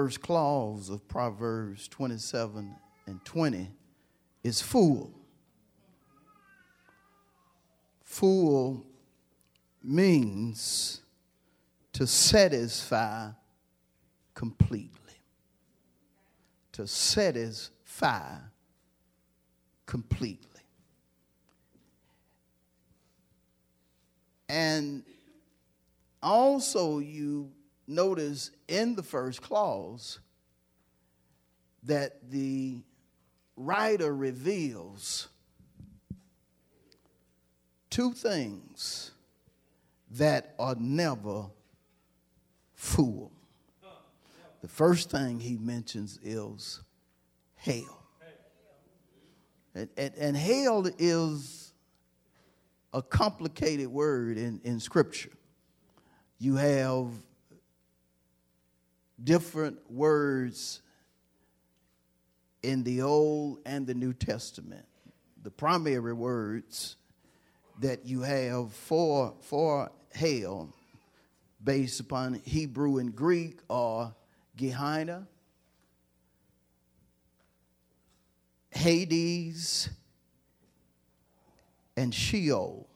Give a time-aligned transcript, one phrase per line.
[0.00, 2.74] First clause of Proverbs 27
[3.06, 3.70] and 20
[4.42, 5.12] is fool.
[8.02, 8.86] Fool
[9.84, 11.02] means
[11.92, 13.28] to satisfy
[14.32, 15.20] completely.
[16.72, 18.38] To satisfy
[19.84, 20.62] completely.
[24.48, 25.02] And
[26.22, 27.50] also you
[27.90, 30.20] notice in the first clause
[31.82, 32.82] that the
[33.56, 35.28] writer reveals
[37.90, 39.10] two things
[40.12, 41.46] that are never
[42.74, 43.32] fool.
[44.62, 46.80] The first thing he mentions is
[47.56, 48.04] hell.
[49.74, 51.72] And, and, and hell is
[52.92, 55.30] a complicated word in, in Scripture.
[56.38, 57.08] You have
[59.22, 60.82] different words
[62.62, 64.84] in the Old and the New Testament.
[65.42, 66.96] The primary words
[67.80, 70.74] that you have for, for hell,
[71.62, 74.14] based upon Hebrew and Greek, are
[74.56, 75.26] Gehenna,
[78.70, 79.88] Hades,
[81.96, 82.86] and Sheol.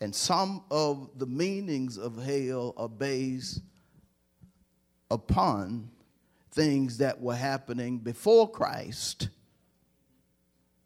[0.00, 3.60] And some of the meanings of hell are based
[5.12, 5.90] upon
[6.50, 9.28] things that were happening before Christ,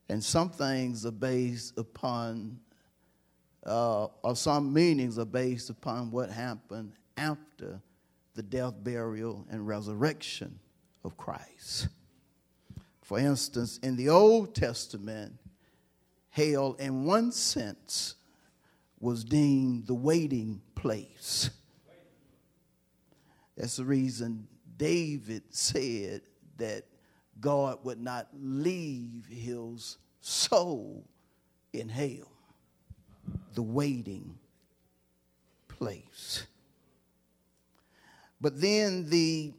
[0.09, 2.59] and some things are based upon,
[3.65, 7.81] uh, or some meanings are based upon what happened after
[8.35, 10.59] the death, burial, and resurrection
[11.05, 11.89] of Christ.
[13.03, 15.39] For instance, in the Old Testament,
[16.31, 18.17] hell, in one sense,
[18.99, 21.51] was deemed the waiting place.
[23.57, 24.47] That's the reason
[24.77, 26.23] David said
[26.59, 26.85] that
[27.41, 31.05] God would not leave his soul
[31.73, 32.31] in hell,
[33.55, 34.39] the waiting
[35.69, 36.47] place.
[38.41, 39.53] But then the,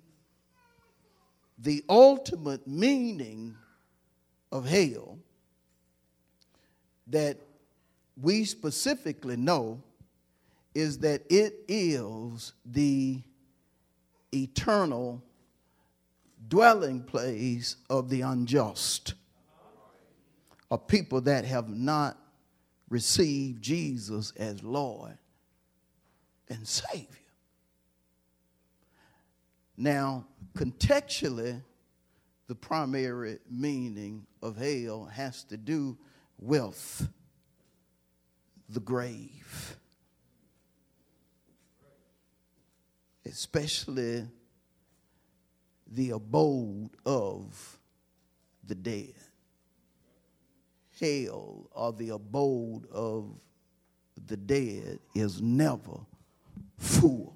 [1.57, 3.55] the ultimate meaning
[4.51, 5.17] of hell
[7.07, 7.37] that
[8.19, 9.81] we specifically know
[10.73, 13.21] is that it is the
[14.43, 15.23] eternal
[16.47, 19.13] dwelling place of the unjust,
[20.69, 22.17] of people that have not
[22.89, 25.17] received Jesus as Lord
[26.49, 27.07] and Savior.
[29.75, 30.25] Now,
[30.55, 31.61] contextually,
[32.47, 35.97] the primary meaning of hell has to do
[36.39, 37.09] with
[38.69, 39.77] the grave.
[43.29, 44.25] Especially
[45.91, 47.79] the abode of
[48.65, 49.13] the dead.
[50.99, 53.29] Hell or the abode of
[54.25, 55.99] the dead is never
[56.77, 57.35] full.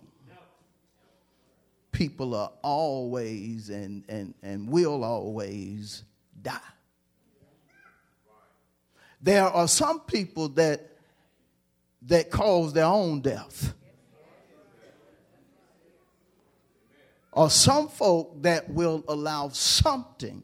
[1.91, 6.03] People are always and, and, and will always
[6.41, 6.57] die.
[9.21, 10.87] There are some people that
[12.03, 13.75] that cause their own death.
[17.31, 20.43] Or some folk that will allow something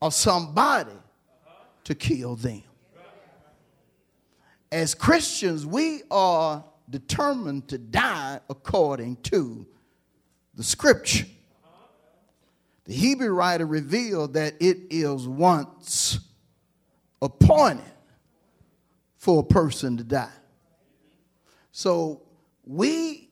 [0.00, 0.96] or somebody
[1.84, 2.62] to kill them.
[4.72, 9.66] As Christians, we are determined to die according to
[10.54, 11.26] the scripture.
[12.84, 16.18] The Hebrew writer revealed that it is once
[17.20, 17.84] appointed
[19.16, 20.32] for a person to die.
[21.72, 22.22] So
[22.64, 23.30] we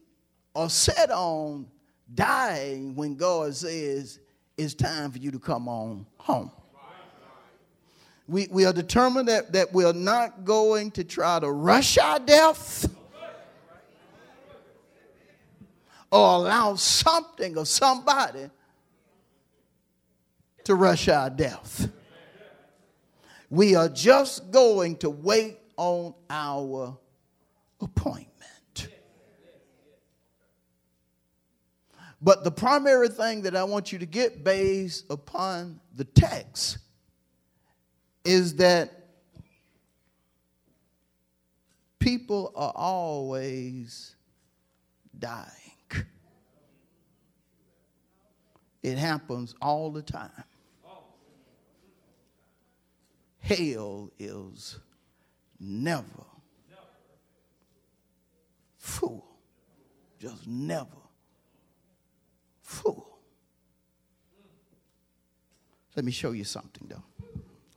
[0.54, 1.66] are set on
[2.14, 4.18] dying when God says
[4.56, 6.50] it's time for you to come on home.
[8.26, 12.90] We, we are determined that, that we're not going to try to rush our death
[16.10, 18.50] or allow something or somebody
[20.64, 21.88] to rush our death.
[23.48, 26.98] We are just going to wait on our
[27.80, 28.28] appointment.
[32.20, 36.78] But the primary thing that I want you to get based upon the text
[38.24, 39.06] is that
[41.98, 44.16] people are always
[45.18, 45.46] dying.
[48.82, 50.30] It happens all the time.
[53.40, 54.78] Hell is
[55.58, 56.24] never
[58.78, 59.24] full.
[60.18, 61.07] Just never
[62.68, 63.18] full.
[65.96, 67.02] Let me show you something, though.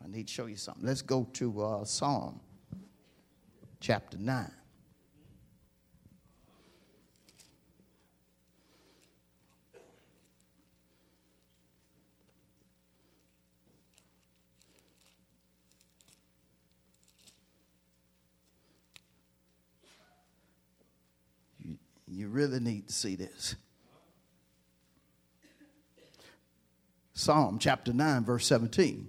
[0.03, 0.85] I need to show you something.
[0.85, 2.39] Let's go to uh, Psalm
[3.79, 4.51] chapter 9.
[22.07, 23.55] You really need to see this.
[27.21, 29.07] Psalm chapter 9, verse 17.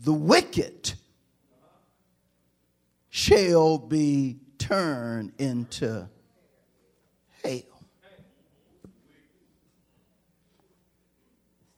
[0.00, 0.94] The wicked
[3.10, 6.08] shall be turned into
[7.42, 7.60] hell.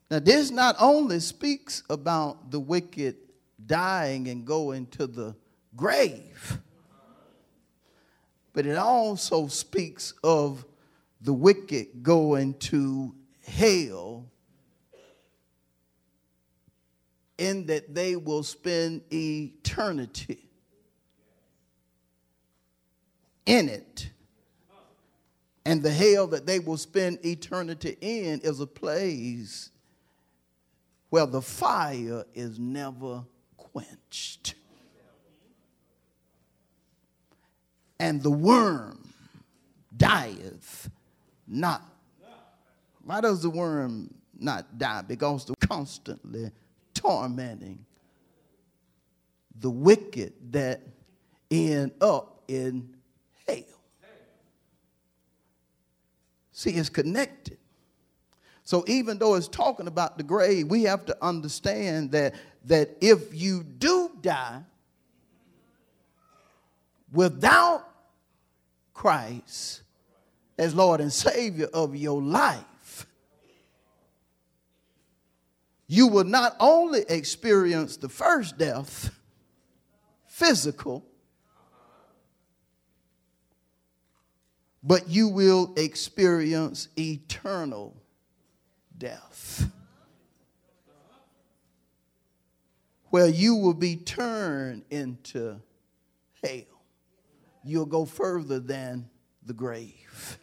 [0.08, 3.16] Now, this not only speaks about the wicked
[3.66, 5.34] dying and going to the
[5.74, 6.60] grave,
[8.52, 10.64] but it also speaks of
[11.20, 13.12] the wicked going to
[13.48, 14.26] hell
[17.38, 20.48] in that they will spend eternity
[23.46, 24.10] in it.
[25.64, 29.70] And the hell that they will spend eternity in is a place
[31.10, 33.24] where the fire is never
[33.56, 34.54] quenched.
[38.00, 39.12] And the worm
[39.96, 40.90] dieth
[41.46, 41.82] not.
[43.08, 45.00] Why does the worm not die?
[45.00, 46.50] Because they're constantly
[46.92, 47.86] tormenting
[49.58, 50.82] the wicked that
[51.50, 52.94] end up in
[53.46, 53.64] hell.
[56.52, 57.56] See, it's connected.
[58.62, 62.34] So even though it's talking about the grave, we have to understand that,
[62.66, 64.60] that if you do die
[67.10, 67.88] without
[68.92, 69.80] Christ
[70.58, 72.64] as Lord and Savior of your life,
[75.88, 79.10] you will not only experience the first death,
[80.26, 81.04] physical,
[84.82, 87.96] but you will experience eternal
[88.96, 89.70] death.
[93.08, 95.58] Where you will be turned into
[96.44, 96.82] hell.
[97.64, 99.08] You'll go further than
[99.44, 100.38] the grave.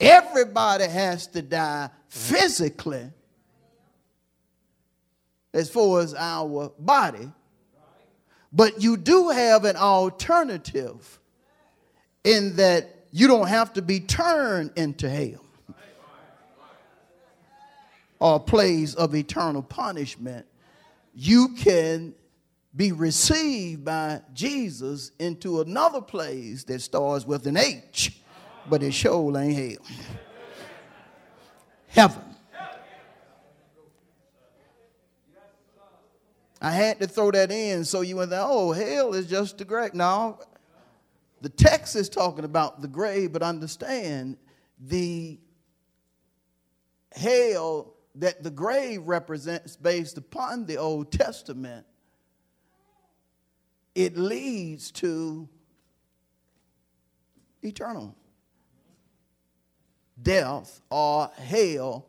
[0.00, 3.10] Everybody has to die physically
[5.54, 7.30] as far as our body,
[8.52, 11.18] but you do have an alternative
[12.24, 15.44] in that you don't have to be turned into hell
[18.20, 20.46] or place of eternal punishment.
[21.14, 22.14] You can
[22.74, 28.20] be received by Jesus into another place that starts with an H,
[28.68, 29.86] but it sure ain't hell.
[31.98, 32.22] Heaven.
[36.60, 39.94] I had to throw that in so you went, oh, hell is just the grave.
[39.94, 40.38] No,
[41.40, 44.36] the text is talking about the grave, but understand
[44.78, 45.40] the
[47.10, 51.84] hell that the grave represents based upon the Old Testament
[53.96, 55.48] it leads to
[57.60, 58.14] eternal
[60.22, 62.06] death or hell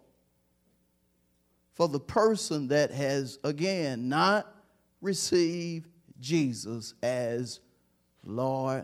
[1.74, 4.54] for the person that has, again, not
[5.02, 5.88] received
[6.20, 7.60] Jesus as
[8.26, 8.84] Lord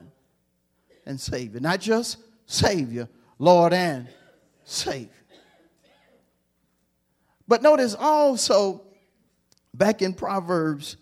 [1.05, 1.59] and Savior.
[1.59, 4.07] Not just Savior, Lord and
[4.63, 5.09] Savior.
[7.47, 8.81] But notice also
[9.73, 10.97] back in Proverbs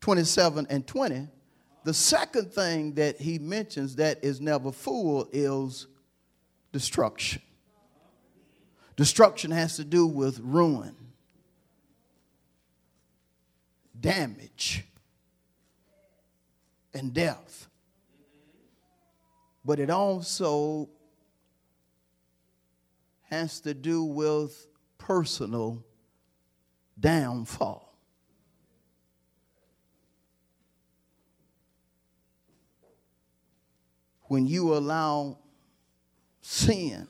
[0.00, 1.28] 27 and 20,
[1.84, 5.86] the second thing that he mentions that is never full is
[6.72, 7.42] destruction.
[8.96, 10.94] Destruction has to do with ruin,
[13.98, 14.84] damage,
[16.92, 17.68] and death.
[19.64, 20.88] But it also
[23.30, 24.66] has to do with
[24.98, 25.84] personal
[26.98, 27.90] downfall.
[34.30, 35.39] when you allow
[36.50, 37.06] sin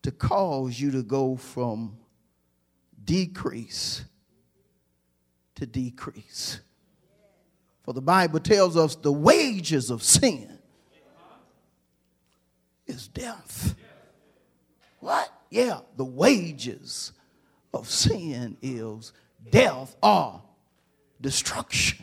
[0.00, 1.98] to cause you to go from
[3.04, 4.06] decrease
[5.54, 6.60] to decrease.
[7.82, 10.58] For the Bible tells us the wages of sin
[12.86, 13.74] is death.
[15.00, 15.30] What?
[15.50, 17.12] Yeah, the wages
[17.74, 19.12] of sin is
[19.50, 20.42] death or
[21.20, 22.02] destruction.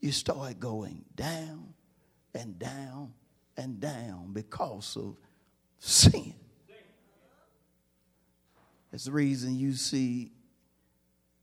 [0.00, 1.74] You start going down
[2.36, 3.12] and down
[3.56, 5.16] and down because of
[5.78, 6.34] sin.
[8.90, 10.32] That's the reason you see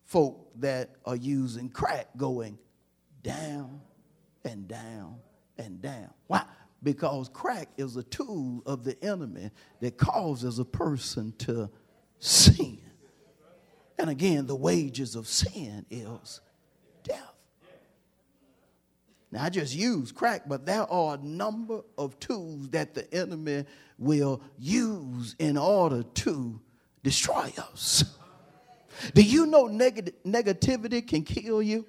[0.05, 2.57] folk that are using crack going
[3.21, 3.81] down
[4.45, 5.15] and down
[5.57, 6.09] and down.
[6.27, 6.45] Why?
[6.81, 11.69] Because crack is a tool of the enemy that causes a person to
[12.19, 12.79] sin.
[13.97, 16.41] And again, the wages of sin is.
[19.33, 23.65] Now, I just use crack, but there are a number of tools that the enemy
[23.97, 26.61] will use in order to
[27.01, 28.03] destroy us.
[29.15, 31.83] Do you know neg- negativity can kill you?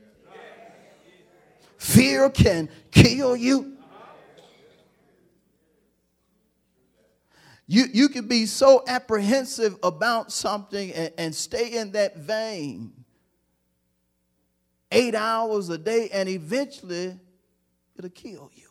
[1.76, 3.76] Fear can kill you.
[7.66, 13.04] You, you can be so apprehensive about something and, and stay in that vein
[14.90, 17.18] eight hours a day, and eventually
[17.96, 18.68] it'll kill you.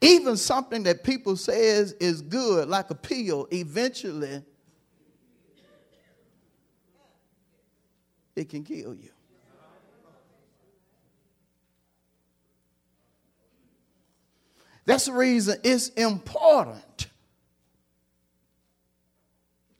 [0.00, 4.42] Even something that people says is good, like a pill, eventually
[8.36, 9.10] it can kill you.
[14.86, 17.08] That's the reason it's important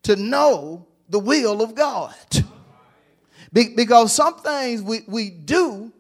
[0.03, 2.15] to know the will of God.
[3.53, 5.93] Be- because some things we, we do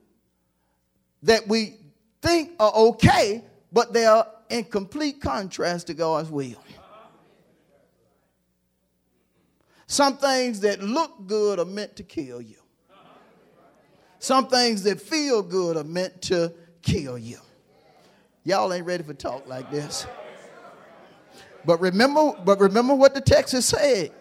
[1.22, 1.76] that we
[2.22, 6.62] think are okay, but they are in complete contrast to God's will.
[9.86, 12.56] Some things that look good are meant to kill you.
[14.20, 17.38] Some things that feel good are meant to kill you.
[18.44, 20.06] Y'all ain't ready for talk like this.
[21.64, 24.12] But remember, but remember what the text has said.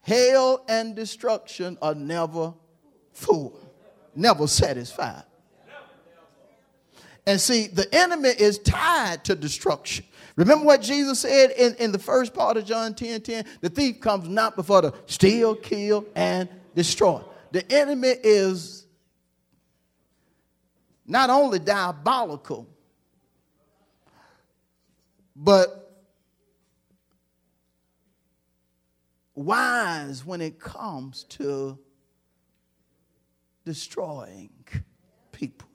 [0.00, 2.54] Hell and destruction are never
[3.12, 3.60] full,
[4.18, 5.24] never satisfied.
[7.26, 10.04] And see, the enemy is tied to destruction.
[10.36, 13.44] Remember what Jesus said in, in the first part of John 10 10?
[13.60, 17.20] The thief comes not before to steal, kill, and destroy.
[17.52, 18.86] The enemy is
[21.06, 22.66] not only diabolical,
[25.36, 26.02] but
[29.34, 31.78] wise when it comes to
[33.68, 34.48] destroying
[35.30, 35.68] people.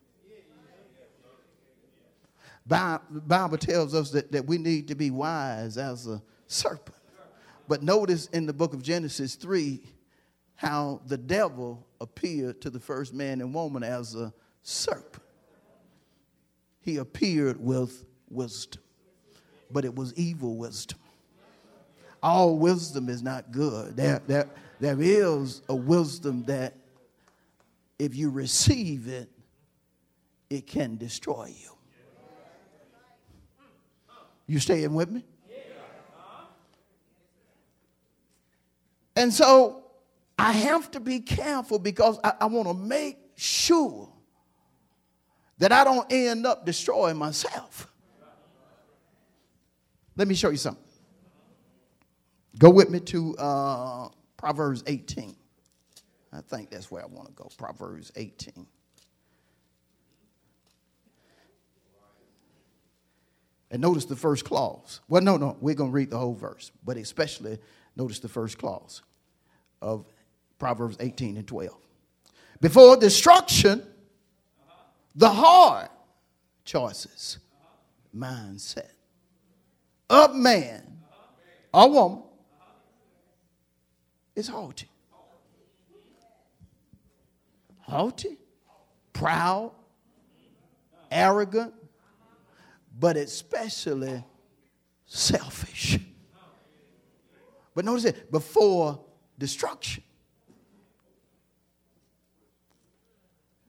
[2.66, 6.98] The Bible tells us that, that we need to be wise as a serpent.
[7.68, 9.80] But notice in the book of Genesis 3
[10.56, 14.34] how the devil appeared to the first man and woman as a
[14.64, 15.22] serpent.
[16.82, 18.82] He appeared with wisdom,
[19.70, 20.98] but it was evil wisdom.
[22.24, 23.96] All wisdom is not good.
[23.96, 26.74] There, there, there is a wisdom that
[28.04, 29.30] if you receive it,
[30.50, 31.72] it can destroy you.
[34.46, 35.24] You staying with me?
[39.16, 39.86] And so
[40.38, 44.10] I have to be careful because I, I want to make sure
[45.60, 47.88] that I don't end up destroying myself.
[50.16, 50.84] Let me show you something.
[52.58, 55.36] Go with me to uh, Proverbs 18.
[56.34, 57.50] I think that's where I want to go.
[57.58, 58.66] Proverbs 18.
[63.72, 65.02] And notice the first clause.
[65.08, 67.58] Well, no, no, we're going to read the whole verse, but especially
[67.96, 69.02] notice the first clause
[69.82, 70.06] of
[70.60, 71.76] Proverbs 18 and 12.
[72.62, 73.84] Before destruction,
[75.16, 75.90] the hard
[76.66, 77.40] choices,
[78.16, 78.92] mindset
[80.10, 81.00] of man
[81.74, 82.24] or woman
[84.36, 84.88] is haughty.
[87.94, 88.40] Haughty,
[89.14, 89.72] proud,
[91.12, 91.76] arrogant,
[93.00, 94.24] but especially
[95.06, 96.00] selfish.
[97.76, 99.00] But notice it before
[99.38, 100.04] destruction.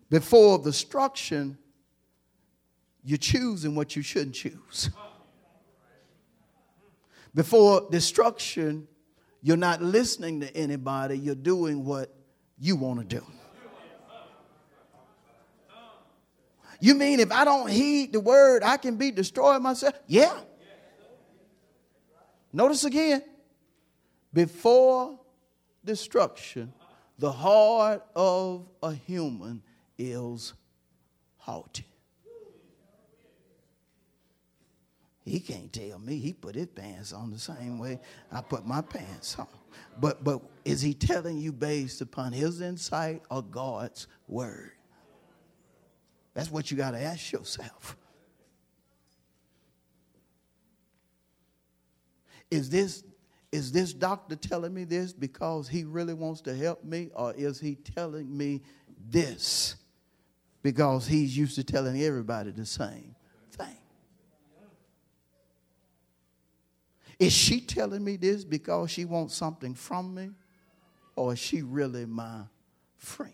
[0.09, 1.59] Before destruction,
[3.05, 4.89] you're choosing what you shouldn't choose.
[7.35, 8.89] Before destruction,
[9.43, 12.15] you're not listening to anybody, you're doing what
[12.59, 13.27] you want to do.
[16.85, 19.95] You mean if I don't heed the word, I can be destroyed myself?
[20.07, 20.39] Yeah.
[22.53, 23.23] Notice again,
[24.35, 25.19] before
[25.83, 26.75] destruction,
[27.19, 29.63] the heart of a human
[29.97, 30.53] is
[31.39, 31.87] haughty.
[35.25, 36.19] He can't tell me.
[36.19, 37.99] He put his pants on the same way
[38.31, 39.47] I put my pants on.
[39.99, 44.73] But but is he telling you based upon his insight or God's word?
[46.35, 47.97] That's what you got to ask yourself.
[52.51, 53.05] Is this
[53.53, 57.61] is this doctor telling me this because he really wants to help me or is
[57.61, 58.63] he telling me
[59.09, 59.77] this
[60.61, 63.15] because he's used to telling everybody the same
[63.53, 63.77] thing?
[67.21, 70.31] Is she telling me this because she wants something from me?
[71.15, 72.41] Or is she really my
[72.97, 73.33] friend?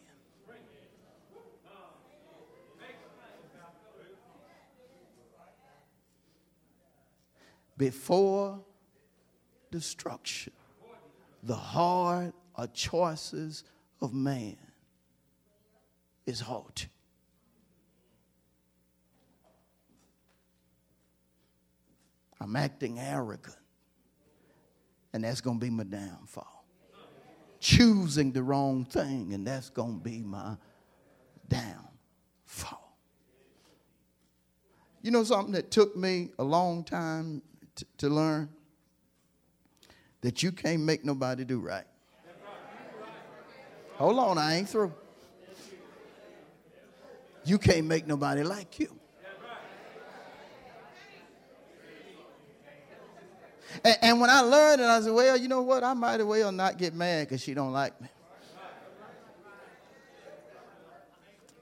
[7.80, 8.60] Before
[9.70, 10.52] destruction,
[11.42, 13.64] the heart or choices
[14.02, 14.58] of man
[16.26, 16.90] is haughty.
[22.38, 23.56] I'm acting arrogant
[25.14, 26.66] and that's going to be my downfall.
[27.60, 30.58] Choosing the wrong thing, and that's going to be my
[31.48, 32.94] downfall.
[35.00, 37.40] You know something that took me a long time
[37.98, 38.48] to learn?
[40.22, 41.86] That you can't make nobody do right.
[43.94, 44.92] Hold on, I ain't through.
[47.44, 48.96] You can't make nobody like you.
[53.84, 55.84] And, and, when I learned it, I said, well, you know what?
[55.84, 58.08] I might as well not get mad because she don't like me.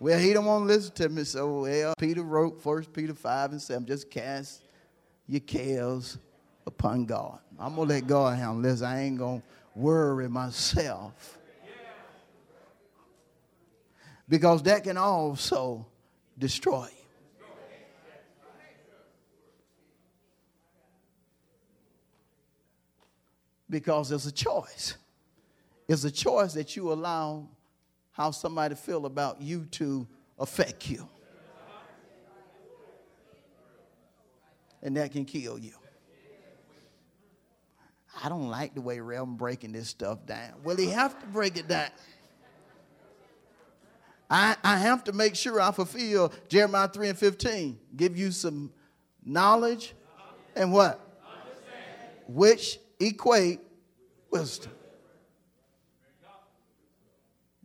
[0.00, 3.52] Well, he don't want to listen to me, so well, Peter wrote First Peter 5
[3.52, 4.62] and 7, just cast
[5.28, 6.19] your cares
[6.67, 7.38] upon God.
[7.58, 8.82] I'm going to let God handle this.
[8.82, 11.38] I ain't going to worry myself.
[14.28, 15.86] Because that can also
[16.38, 16.99] destroy you.
[23.71, 24.97] because it's a choice.
[25.86, 27.49] It's a choice that you allow
[28.12, 30.06] how somebody feel about you to
[30.38, 31.08] affect you.
[34.82, 35.73] And that can kill you.
[38.23, 40.54] I don't like the way Realm breaking this stuff down.
[40.64, 41.91] Well, he have to break it down.
[44.30, 47.78] I, I have to make sure I fulfill Jeremiah 3 and 15.
[47.97, 48.71] Give you some
[49.25, 49.95] knowledge
[50.54, 51.00] and what?
[52.26, 53.60] Which equate
[54.30, 54.73] wisdom.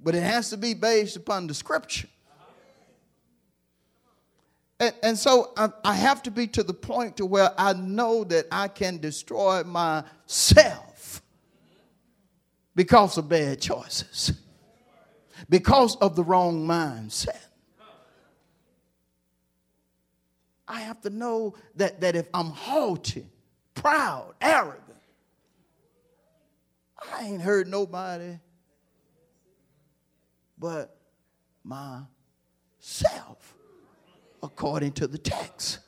[0.01, 2.07] But it has to be based upon the scripture.
[4.79, 8.23] And, and so I, I have to be to the point to where I know
[8.25, 11.21] that I can destroy myself
[12.75, 14.33] because of bad choices,
[15.49, 17.39] because of the wrong mindset.
[20.67, 23.25] I have to know that, that if I'm haughty,
[23.75, 24.81] proud, arrogant,
[27.11, 28.39] I ain't heard nobody
[30.57, 30.97] but
[31.63, 32.07] myself,
[34.43, 35.79] according to the text.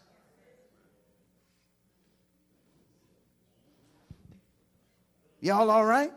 [5.41, 6.11] Y'all all right?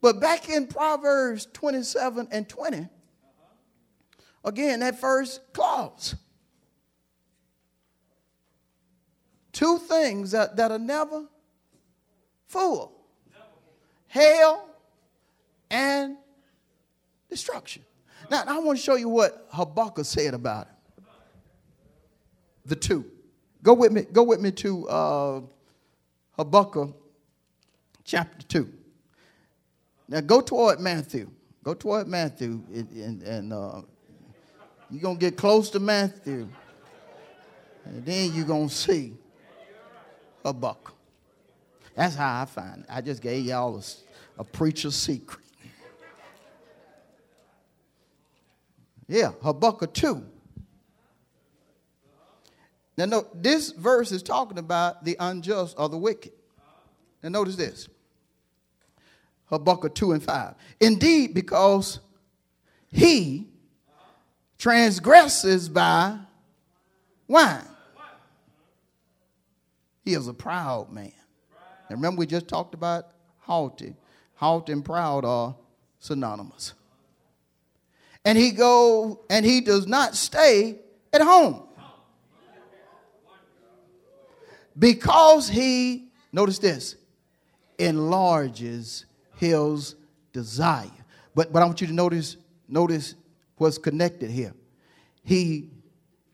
[0.00, 2.88] But back in Proverbs 27 and 20,
[4.44, 6.14] again, that first clause.
[9.52, 11.26] Two things that, that are never
[12.46, 13.02] full
[14.08, 14.68] hell
[15.70, 16.16] and
[17.30, 17.82] destruction.
[18.32, 21.04] Now, I want to show you what Habakkuk said about it.
[22.64, 23.04] The two.
[23.62, 25.40] Go with me, go with me to uh,
[26.38, 26.96] Habakkuk
[28.04, 28.72] chapter 2.
[30.08, 31.30] Now go toward Matthew.
[31.62, 33.82] Go toward Matthew, and, and, and uh,
[34.90, 36.48] you're going to get close to Matthew.
[37.84, 39.12] And then you're going to see
[40.42, 40.94] Habakkuk.
[41.94, 42.86] That's how I find it.
[42.88, 45.44] I just gave y'all a, a preacher's secret.
[49.08, 50.24] Yeah, Habakkuk 2.
[52.96, 56.32] Now, no, this verse is talking about the unjust or the wicked.
[57.22, 57.88] Now, notice this
[59.46, 60.54] Habakkuk 2 and 5.
[60.80, 62.00] Indeed, because
[62.88, 63.48] he
[64.58, 66.18] transgresses by
[67.26, 67.66] wine,
[70.04, 71.12] he is a proud man.
[71.88, 73.08] And remember, we just talked about
[73.40, 73.94] haughty.
[74.34, 75.54] haughty and proud are
[75.98, 76.74] synonymous.
[78.24, 80.78] And he go and he does not stay
[81.12, 81.62] at home.
[84.78, 86.96] Because he, notice this,
[87.78, 89.04] enlarges
[89.36, 89.96] his
[90.32, 90.88] desire.
[91.34, 92.36] But, but I want you to notice,
[92.68, 93.14] notice
[93.56, 94.54] what's connected here.
[95.24, 95.68] He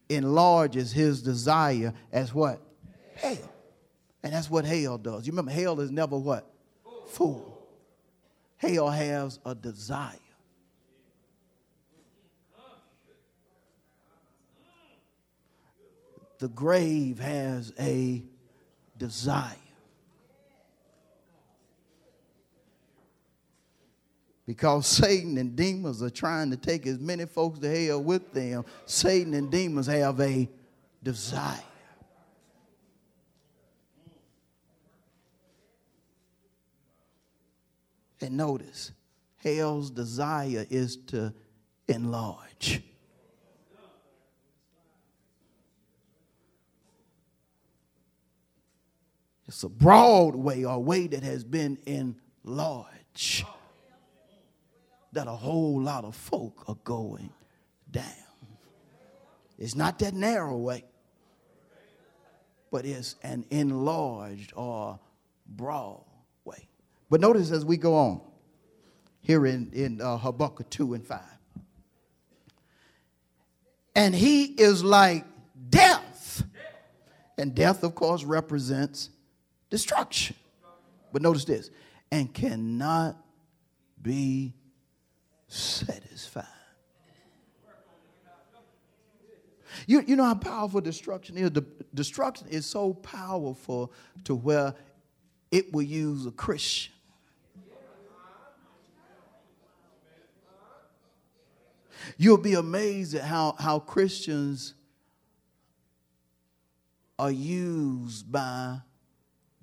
[0.08, 2.60] enlarges his desire as what?
[3.16, 3.36] Hell.
[4.22, 5.26] And that's what hell does.
[5.26, 6.48] You remember, hell is never what?
[7.08, 7.58] fool
[8.58, 10.18] Hell has a desire.
[16.38, 18.22] The grave has a
[18.96, 19.56] desire.
[24.48, 28.64] because Satan and demons are trying to take as many folks to hell with them.
[28.86, 30.48] Satan and demons have a
[31.02, 31.60] desire.
[38.22, 38.92] And notice,
[39.36, 41.34] hell's desire is to
[41.86, 42.82] enlarge.
[49.48, 53.46] It's a broad way or a way that has been enlarged
[55.12, 57.30] that a whole lot of folk are going
[57.90, 58.04] down.
[59.58, 60.84] It's not that narrow way,
[62.70, 65.00] but it's an enlarged or
[65.46, 66.04] broad
[66.44, 66.68] way.
[67.08, 68.20] But notice as we go on
[69.22, 71.20] here in, in uh, Habakkuk 2 and 5.
[73.96, 75.24] And he is like
[75.70, 76.44] death.
[77.38, 79.10] And death, of course, represents
[79.70, 80.36] destruction.
[81.12, 81.70] But notice this
[82.10, 83.16] and cannot
[84.00, 84.54] be
[85.48, 86.44] satisfied.
[89.86, 91.50] You, you know how powerful destruction is?
[91.50, 93.92] The, destruction is so powerful
[94.24, 94.74] to where
[95.50, 96.92] it will use a Christian.
[102.16, 104.74] You'll be amazed at how, how Christians
[107.18, 108.78] are used by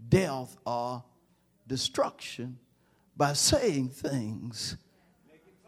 [0.09, 1.03] death or
[1.67, 2.57] destruction
[3.17, 4.77] by saying things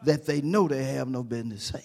[0.02, 1.84] that they know they have no business saying.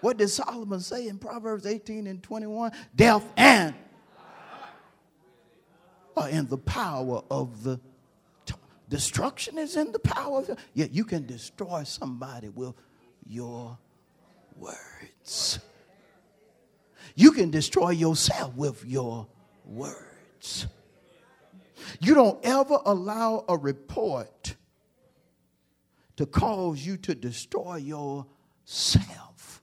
[0.00, 2.72] What did Solomon say in Proverbs 18 and 21?
[2.94, 3.74] Death and
[6.16, 7.78] are in the power of the
[8.88, 12.74] destruction is in the power of the, you can destroy somebody with
[13.26, 13.78] your
[14.56, 15.60] words
[17.14, 19.26] you can destroy yourself with your
[19.70, 20.66] words
[22.00, 24.54] you don't ever allow a report
[26.16, 29.62] to cause you to destroy yourself.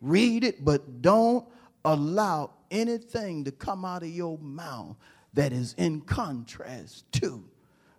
[0.00, 1.46] Read it, but don't
[1.84, 4.96] allow anything to come out of your mouth
[5.34, 7.44] that is in contrast to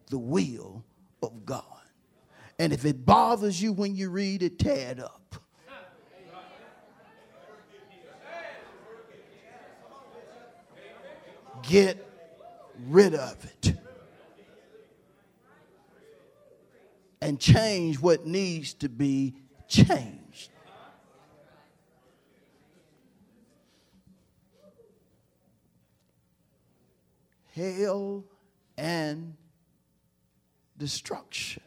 [0.10, 0.84] the will
[1.22, 1.64] of God.
[2.58, 5.41] And if it bothers you when you read it, tear it up.
[11.64, 12.06] Get
[12.88, 13.76] rid of it.
[17.22, 19.36] and change what needs to be
[19.68, 20.50] changed.
[27.54, 28.24] Hell
[28.78, 29.36] and
[30.78, 31.62] destruction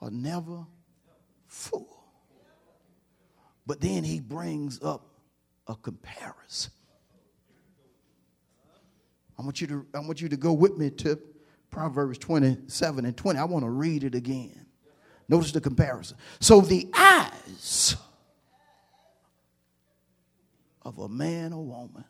[0.00, 0.66] are never
[1.46, 1.95] full.
[3.66, 5.08] But then he brings up
[5.66, 6.72] a comparison.
[9.38, 11.18] I want you to, I want you to go with me to
[11.70, 13.38] Proverbs 27 and 20.
[13.38, 14.66] I want to read it again.
[15.28, 16.16] Notice the comparison.
[16.40, 17.96] So the eyes
[20.82, 22.04] of a man or woman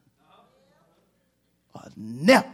[1.75, 2.53] are never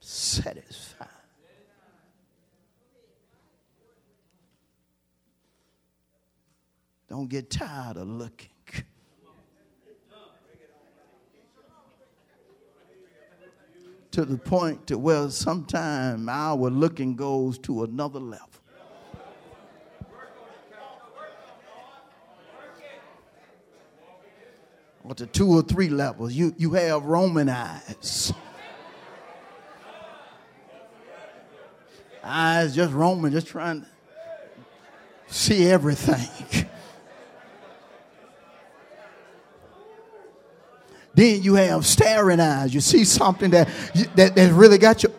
[0.00, 1.08] satisfied.
[7.12, 8.48] Don't get tired of looking.
[14.12, 18.48] to the point to where sometime our looking goes to another level.
[25.04, 26.32] Or to two or three levels.
[26.32, 28.32] You, you have Roman eyes.
[32.24, 33.86] Eyes just Roman, just trying to
[35.26, 36.70] see everything.
[41.14, 42.72] Then you have staring eyes.
[42.72, 43.68] You see something that,
[44.16, 45.12] that, that really got you.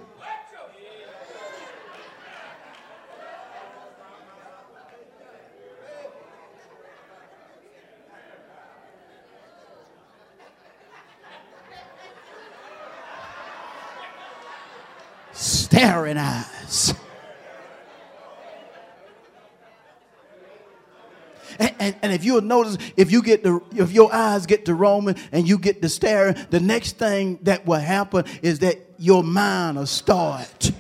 [15.73, 16.93] staring eyes.
[21.60, 24.74] And, and, and, if you'll notice, if you get the, if your eyes get to
[24.74, 29.24] roaming and you get to staring, the next thing that will happen is that your
[29.24, 30.72] mind will start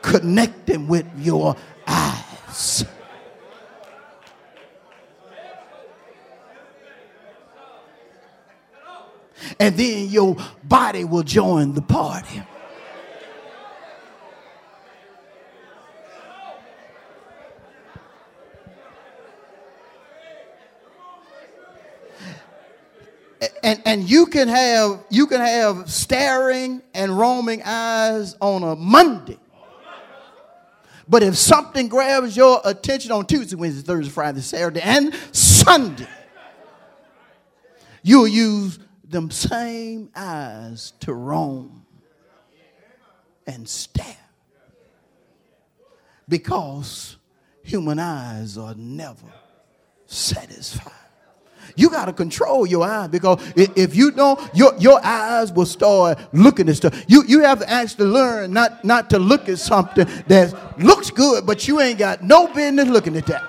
[0.00, 2.84] connecting with your eyes.
[9.60, 12.42] And then your body will join the party.
[23.92, 29.38] And, you can have you can have staring and roaming eyes on a Monday.
[31.08, 36.08] But if something grabs your attention on Tuesday, Wednesday, Thursday, Friday, Saturday, and Sunday,
[38.02, 41.84] you'll use them same eyes to roam
[43.46, 44.16] and stare.
[46.28, 47.16] Because
[47.62, 49.26] human eyes are never
[50.06, 50.92] satisfied.
[51.76, 56.18] You got to control your eyes because if you don't, your, your eyes will start
[56.32, 57.04] looking at stuff.
[57.08, 61.46] You, you have to actually learn not, not to look at something that looks good,
[61.46, 63.42] but you ain't got no business looking at that.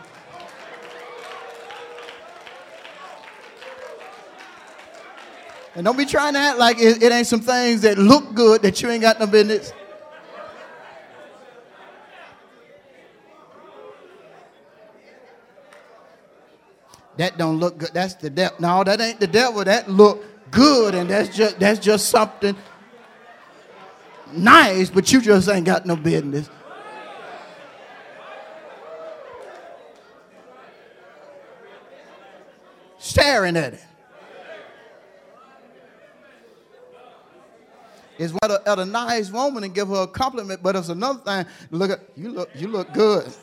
[5.75, 8.61] And don't be trying to act like it, it ain't some things that look good
[8.61, 9.73] that you ain't got no business.
[17.17, 17.91] That don't look good.
[17.93, 18.57] That's the devil.
[18.59, 19.63] No, that ain't the devil.
[19.63, 22.55] That look good, and that's just that's just something
[24.31, 26.49] nice, but you just ain't got no business.
[32.97, 33.83] Staring at it.
[38.19, 41.19] Is what a, at a nice woman and give her a compliment, but it's another
[41.19, 41.45] thing.
[41.71, 43.33] Look at you look you look good.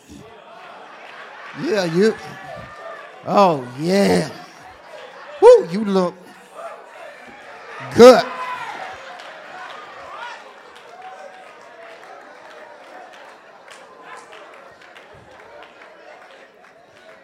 [1.61, 2.15] Yeah, you
[3.27, 4.31] Oh, yeah.
[5.41, 6.15] Woo, you look
[7.95, 8.25] good.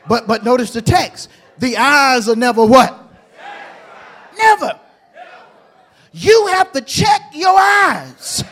[0.08, 1.30] But but notice the text.
[1.58, 3.02] The eyes are never what?
[4.38, 4.78] Never.
[6.12, 8.44] You have to check your eyes.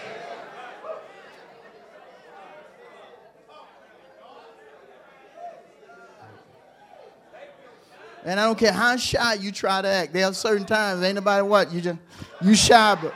[8.24, 10.14] And I don't care how shy you try to act.
[10.14, 11.98] There are certain times, ain't nobody what, you just,
[12.40, 13.14] you shy, but.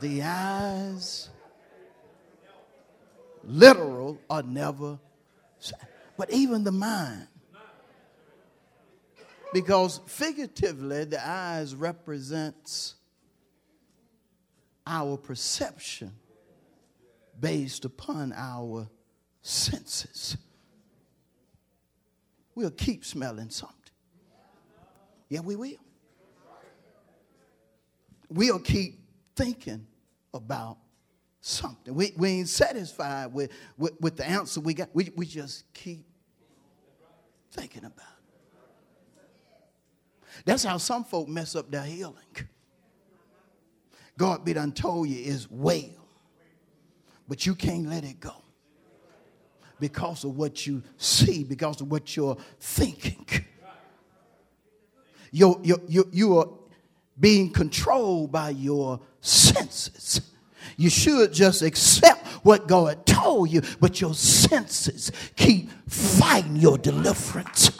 [0.00, 1.28] The eyes,
[3.44, 4.98] literal, are never,
[6.16, 7.28] but even the mind
[9.52, 12.94] because figuratively, the eyes represents
[14.86, 16.12] our perception
[17.38, 18.88] based upon our
[19.42, 20.36] senses.
[22.54, 23.76] We'll keep smelling something.
[25.28, 25.76] Yeah, we will.
[28.28, 29.00] We'll keep
[29.34, 29.86] thinking
[30.34, 30.78] about
[31.40, 31.94] something.
[31.94, 34.90] We, we ain't satisfied with, with, with the answer we got.
[34.94, 36.06] We, we just keep
[37.50, 38.11] thinking about.
[40.44, 42.16] That's how some folk mess up their healing.
[44.18, 46.06] God be done told you is well,
[47.28, 48.34] but you can't let it go
[49.80, 53.26] because of what you see, because of what you're thinking.
[55.32, 56.48] You're, you're, you're, you are
[57.18, 60.20] being controlled by your senses.
[60.76, 67.70] You should just accept what God told you, but your senses keep fighting your deliverance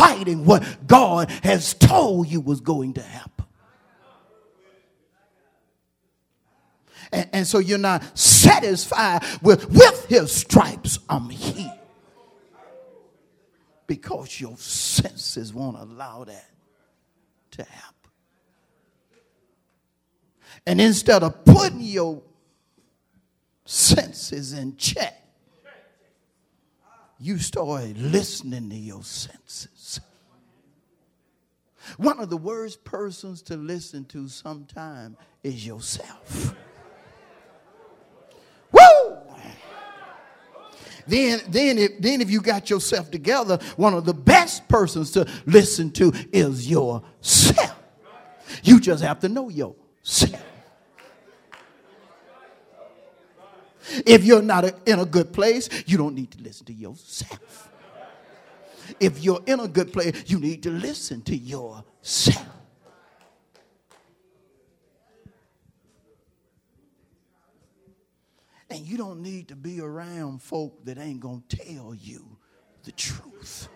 [0.00, 3.44] fighting what God has told you was going to happen.
[7.12, 11.72] And, and so you're not satisfied with, with his stripes, I'm healed.
[13.86, 16.50] Because your senses won't allow that
[17.52, 18.10] to happen.
[20.66, 22.22] And instead of putting your
[23.64, 25.19] senses in check,
[27.20, 30.00] you start listening to your senses.
[31.96, 36.54] One of the worst persons to listen to sometime is yourself.
[38.72, 39.18] Woo!
[41.06, 45.26] Then, then, if, then if you got yourself together, one of the best persons to
[45.44, 47.76] listen to is yourself.
[48.62, 50.44] You just have to know yourself.
[54.06, 57.68] If you're not a, in a good place, you don't need to listen to yourself.
[58.98, 62.46] If you're in a good place, you need to listen to yourself.
[68.70, 72.24] And you don't need to be around folk that ain't going to tell you
[72.84, 73.68] the truth.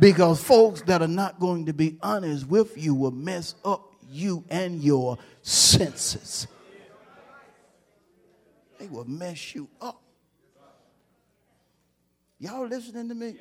[0.00, 4.44] Because folks that are not going to be honest with you will mess up you
[4.48, 6.46] and your senses.
[8.78, 10.00] They will mess you up.
[12.38, 13.36] Y'all listening to me?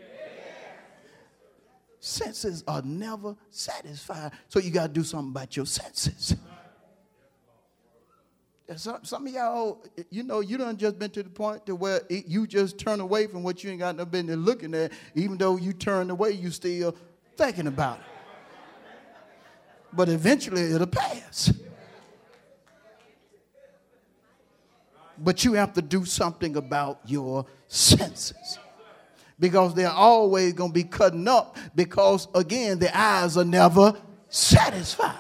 [1.99, 4.31] Senses are never satisfied.
[4.47, 6.35] So you got to do something about your senses.
[8.75, 12.01] Some, some of y'all, you know, you done just been to the point to where
[12.09, 14.91] it, you just turn away from what you ain't got no business looking at.
[15.15, 16.95] Even though you turn away, you still
[17.35, 18.05] thinking about it.
[19.93, 21.51] But eventually it'll pass.
[25.17, 28.59] But you have to do something about your senses.
[29.39, 33.93] Because they're always going to be cutting up because, again, the eyes are never
[34.29, 35.19] satisfied.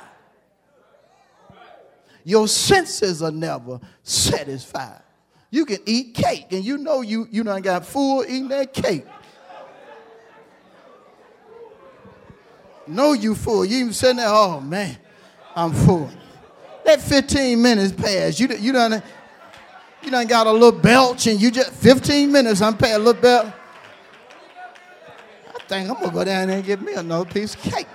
[2.23, 5.01] Your senses are never satisfied.
[5.49, 9.05] You can eat cake, and you know you, you done got full eating that cake.
[12.85, 13.65] Know you full.
[13.65, 14.97] You even sitting there, oh man,
[15.55, 16.09] I'm full.
[16.85, 18.39] That 15 minutes passed.
[18.39, 19.01] You, you done
[20.03, 23.21] you done got a little belch and you just 15 minutes I'm paying a little
[23.21, 23.51] belt.
[25.55, 27.87] I think I'm gonna go down there and get me another piece of cake.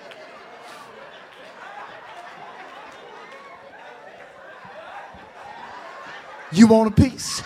[6.53, 7.41] You want a piece?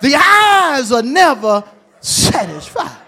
[0.00, 1.64] the eyes are never
[2.00, 3.03] satisfied.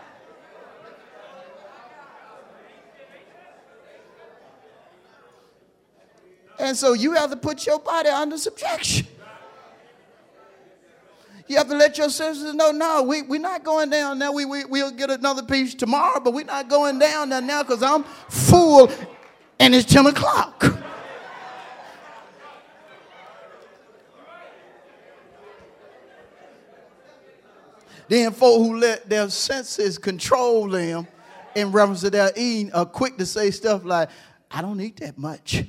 [6.59, 9.07] And so you have to put your body under subjection.
[11.49, 14.33] You have to let your senses know, no, we, we're not going down now.
[14.33, 17.83] We, we, we'll get another piece tomorrow, but we're not going down there now because
[17.85, 18.91] I'm full
[19.61, 20.65] and it's 10 o'clock.
[28.09, 31.09] Then folk who let their senses control them
[31.55, 34.11] in reference to their eating are quick to say stuff like,
[34.51, 35.65] I don't eat that much.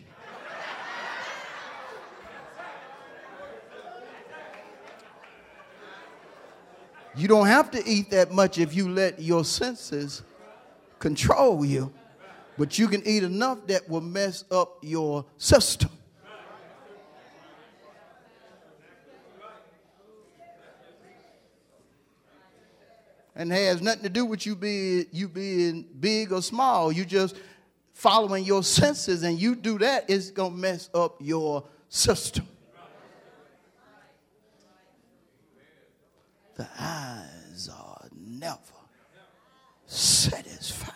[7.18, 10.22] You don't have to eat that much if you let your senses
[11.00, 11.92] control you,
[12.60, 15.90] but you can eat enough that will mess up your system.
[23.36, 26.92] And it has nothing to do with you being you being big or small.
[26.92, 27.36] You just
[27.94, 32.48] following your senses, and you do that, it's gonna mess up your system.
[36.58, 38.58] The eyes are never
[39.86, 40.94] satisfied.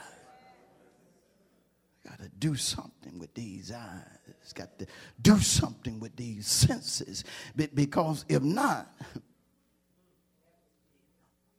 [2.06, 4.54] Got to do something with these eyes.
[4.54, 4.88] Got to
[5.21, 7.24] do something with these senses.
[7.56, 8.91] Because if not,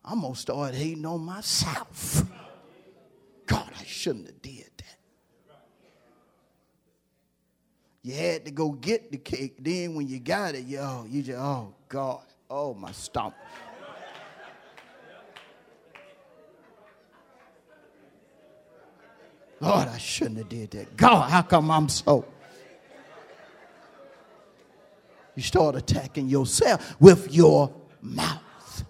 [0.04, 2.24] I'm going to start hating on myself.
[3.46, 4.98] God, I shouldn't have did that.
[8.02, 9.58] You had to go get the cake.
[9.60, 13.34] Then when you got it, yo, you just, oh God, oh my stomach.
[19.62, 20.96] Lord, I shouldn't have did that.
[20.96, 22.24] God, how come I'm so?
[25.36, 28.84] You start attacking yourself with your mouth.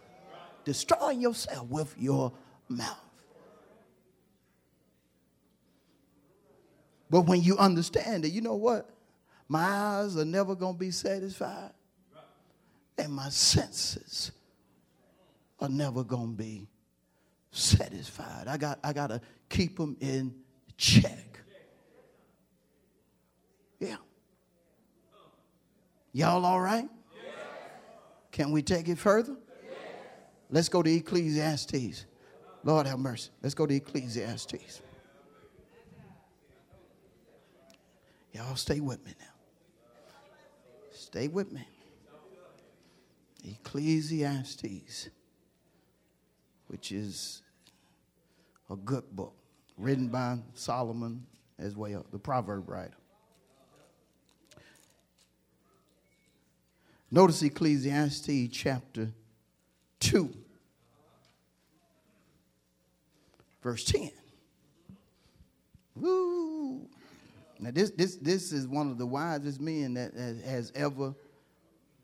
[0.64, 2.32] Destroying yourself with your
[2.70, 2.96] mouth.
[7.10, 8.88] But when you understand that, you know what?
[9.48, 11.72] My eyes are never going to be satisfied,
[12.96, 14.32] and my senses
[15.60, 16.66] are never going to be
[17.50, 18.48] satisfied.
[18.48, 19.20] I got, I got to
[19.50, 20.34] keep them in
[20.82, 21.40] check.
[23.78, 23.96] Yeah.
[26.12, 26.88] Y'all all right?
[28.32, 29.36] Can we take it further?
[30.50, 32.06] Let's go to Ecclesiastes.
[32.64, 33.30] Lord have mercy.
[33.42, 34.82] Let's go to Ecclesiastes.
[38.32, 39.26] Y'all stay with me now.
[40.90, 41.66] Stay with me.
[43.44, 45.10] Ecclesiastes,
[46.68, 47.42] which is
[48.70, 49.41] a good book
[49.76, 51.26] written by Solomon
[51.58, 52.94] as well, the proverb writer.
[57.10, 59.10] Notice Ecclesiastes chapter
[60.00, 60.34] 2.
[63.62, 64.10] verse 10.
[65.96, 66.88] Woo!
[67.60, 71.14] Now, this, this, this is one of the wisest men that has ever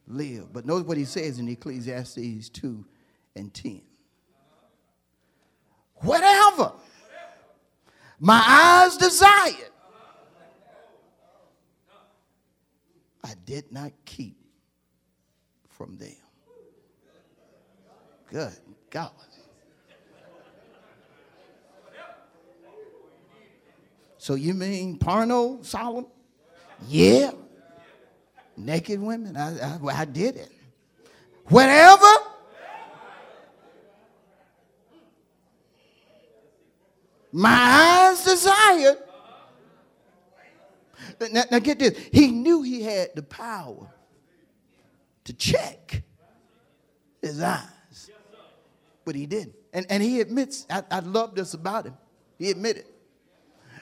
[0.07, 0.53] lived.
[0.53, 2.85] But notice what he says in Ecclesiastes 2
[3.35, 3.83] and 10.
[5.97, 6.73] Whatever
[8.21, 9.71] my eyes desired,
[13.23, 14.37] I did not keep
[15.69, 16.17] from them.
[18.31, 18.53] Good
[18.91, 19.13] God.
[24.19, 26.07] So you mean porno, Solomon?
[26.87, 27.31] Yeah.
[28.57, 29.37] Naked women.
[29.37, 30.53] I, I, I did it.
[31.47, 32.07] Whatever.
[37.33, 37.98] My
[38.29, 38.99] desired.
[41.33, 41.99] Now, now get this.
[42.13, 43.89] He knew he had the power
[45.25, 46.03] to check
[47.23, 48.11] his eyes,
[49.05, 49.55] but he didn't.
[49.73, 51.97] And, and he admits, I, I love this about him.
[52.39, 52.85] He admitted,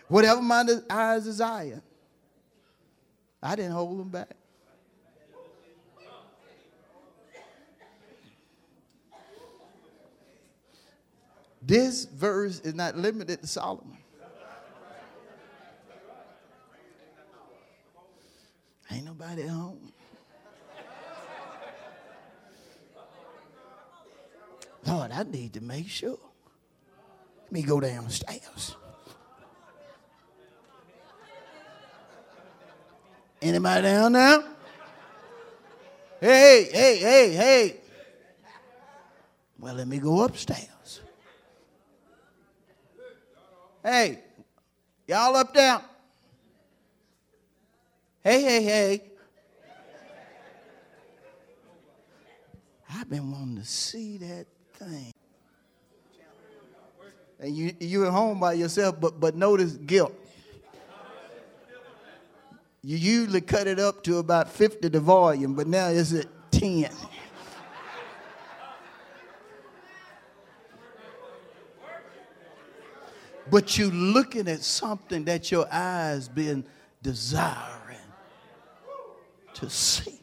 [0.09, 1.83] whatever my eyes desire,
[3.43, 4.35] I didn't hold them back.
[11.61, 13.99] This verse is not limited to Solomon.
[18.97, 19.93] Ain't nobody at home.
[24.87, 26.19] Lord, I need to make sure.
[27.43, 28.75] Let me go downstairs.
[33.43, 34.45] Anybody down now?
[36.19, 37.77] Hey, hey, hey, hey.
[39.59, 41.03] Well, let me go upstairs.
[43.85, 44.21] Hey,
[45.07, 45.83] y'all up there?
[48.27, 49.03] Hey, hey, hey.
[52.93, 55.13] I've been wanting to see that thing.
[57.39, 60.13] And you you at home by yourself, but but notice guilt.
[62.83, 66.91] You usually cut it up to about 50 the volume, but now it's at 10.
[73.49, 76.65] but you're looking at something that your eyes been
[77.01, 77.76] desiring
[79.57, 80.21] to see.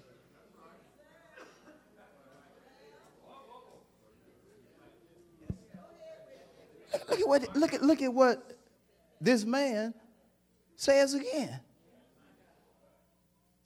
[7.09, 8.57] Look at what look at look at what
[9.19, 9.95] this man
[10.75, 11.59] says again.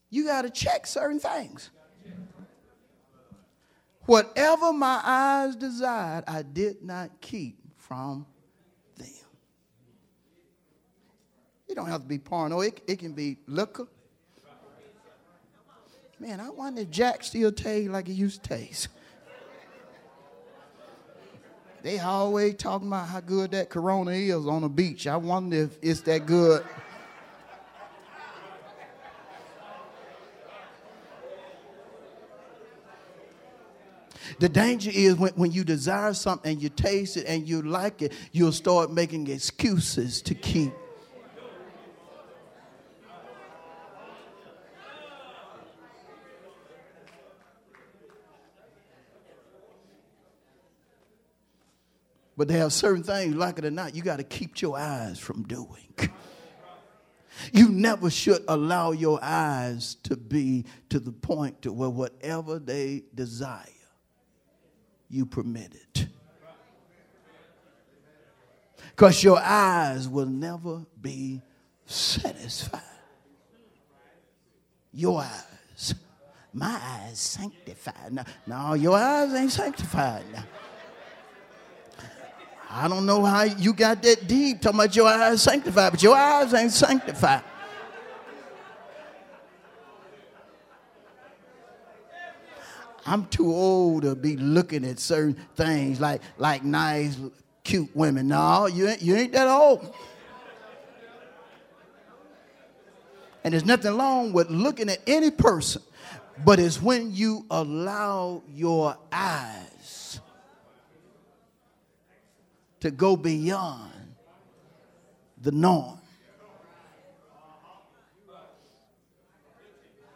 [0.09, 1.69] You got to check certain things.
[4.05, 8.25] Whatever my eyes desired, I did not keep from
[8.95, 9.09] them.
[11.67, 12.61] You don't have to be porno.
[12.61, 13.87] It, it can be liquor.
[16.19, 18.87] Man, I wonder if Jack still taste like he used to taste.
[21.83, 25.05] They always talking about how good that Corona is on the beach.
[25.07, 26.65] I wonder if it's that good.
[34.39, 38.01] The danger is when, when you desire something and you taste it and you like
[38.01, 40.73] it, you'll start making excuses to keep
[52.37, 55.17] But there are certain things, like it or not, you got to keep your eyes
[55.17, 55.89] from doing.
[57.51, 63.03] You never should allow your eyes to be to the point to where whatever they
[63.13, 63.65] desire,
[65.09, 66.07] you permit it.
[68.89, 71.41] Because your eyes will never be
[71.85, 72.81] satisfied.
[74.91, 75.95] Your eyes.
[76.53, 78.13] My eyes sanctified.
[78.13, 80.43] Now, no, your eyes ain't sanctified now.
[82.69, 86.15] I don't know how you got that deep talking about your eyes sanctified, but your
[86.15, 87.43] eyes ain't sanctified.
[93.05, 97.17] I'm too old to be looking at certain things like, like nice,
[97.63, 98.27] cute women.
[98.27, 99.93] No, you ain't, you ain't that old.
[103.45, 105.81] And there's nothing wrong with looking at any person,
[106.43, 109.76] but it's when you allow your eyes
[112.79, 113.91] to go beyond
[115.41, 115.99] the norm.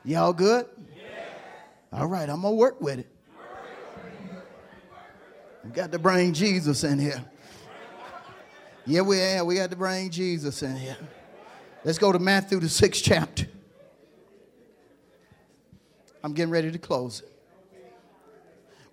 [0.03, 0.65] Y'all good?
[1.93, 3.07] All right, I'm going to work with it.
[5.63, 7.23] We got to bring Jesus in here.
[8.85, 9.45] Yeah, we are.
[9.45, 10.97] We got to bring Jesus in here.
[11.83, 13.45] Let's go to Matthew, the sixth chapter.
[16.23, 17.30] I'm getting ready to close it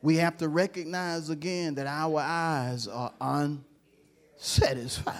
[0.02, 5.14] we have to recognize again that our eyes are unsatisfied.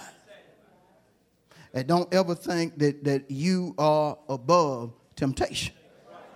[1.73, 5.75] And don't ever think that, that you are above temptation.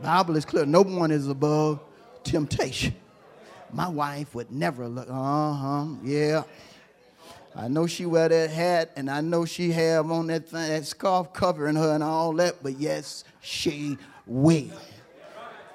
[0.02, 0.66] Bible is clear.
[0.66, 1.80] No one is above
[2.24, 2.94] temptation.
[3.72, 6.44] My wife would never look, uh-huh, yeah.
[7.56, 10.86] I know she wear that hat and I know she have on that thing, that
[10.86, 14.70] scarf covering her and all that, but yes, she will.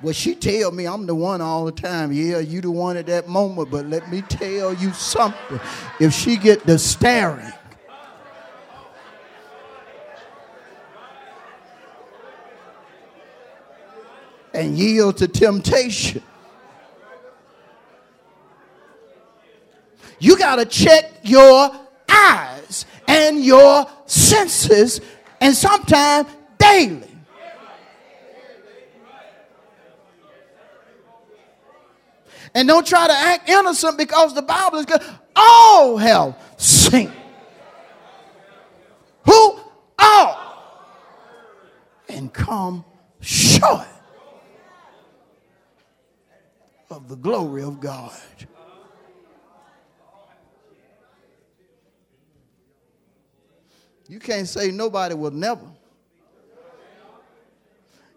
[0.00, 2.12] Well, she tell me I'm the one all the time.
[2.12, 5.60] Yeah, you the one at that moment, but let me tell you something.
[5.98, 7.52] If she get the staring,
[14.58, 16.22] and yield to temptation.
[20.18, 21.70] You got to check your
[22.08, 25.00] eyes and your senses,
[25.40, 26.28] and sometimes
[26.58, 27.17] daily.
[32.54, 35.02] And don't try to act innocent because the Bible is good.
[35.34, 37.12] All have sinned.
[39.24, 39.60] Who?
[39.98, 40.64] All.
[42.08, 42.84] And come
[43.20, 43.86] short
[46.90, 48.12] of the glory of God.
[54.08, 55.66] You can't say nobody will never.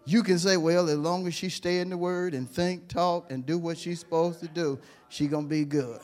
[0.04, 3.30] You can say, well, as long as she stay in the word and think, talk,
[3.30, 4.78] and do what she's supposed to do,
[5.08, 6.00] she gonna be good.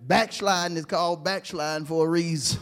[0.00, 2.60] Backsliding is called backsliding for a reason.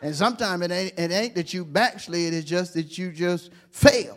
[0.00, 4.16] And sometimes it ain't, it ain't that you backslid, it's just that you just fail.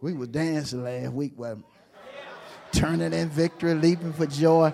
[0.00, 1.60] We were dancing last week, well,
[2.72, 4.72] turning in victory, leaping for joy.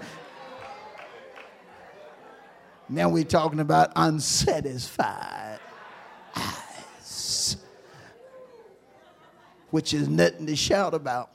[2.89, 5.59] Now we're talking about unsatisfied
[6.37, 7.57] eyes,
[9.71, 11.31] which is nothing to shout about.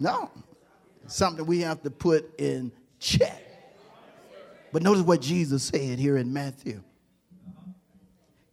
[0.00, 0.30] No,
[1.06, 3.42] something we have to put in check.
[4.72, 6.82] But notice what Jesus said here in Matthew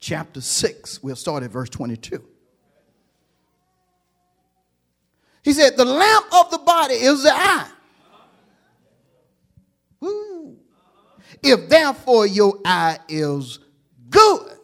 [0.01, 1.01] chapter 6.
[1.01, 2.21] We'll start at verse 22.
[5.43, 7.69] He said, The lamp of the body is the eye.
[11.41, 13.59] If therefore your eye is
[14.09, 14.57] good,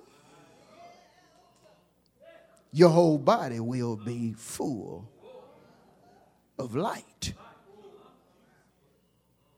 [2.71, 5.09] your whole body will be full
[6.59, 7.33] of light.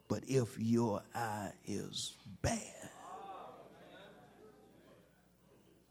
[0.08, 2.62] But if your eye is bad,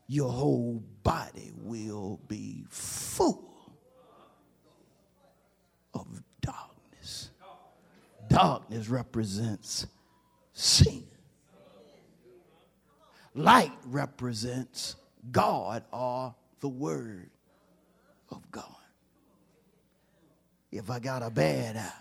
[0.07, 3.56] your whole body will be full
[6.01, 7.31] of darkness.
[8.29, 9.87] Darkness represents
[10.53, 11.05] sin.
[13.35, 14.97] Light represents
[15.31, 17.31] God or the Word
[18.31, 18.65] of God
[20.73, 21.93] if I got a bad eye.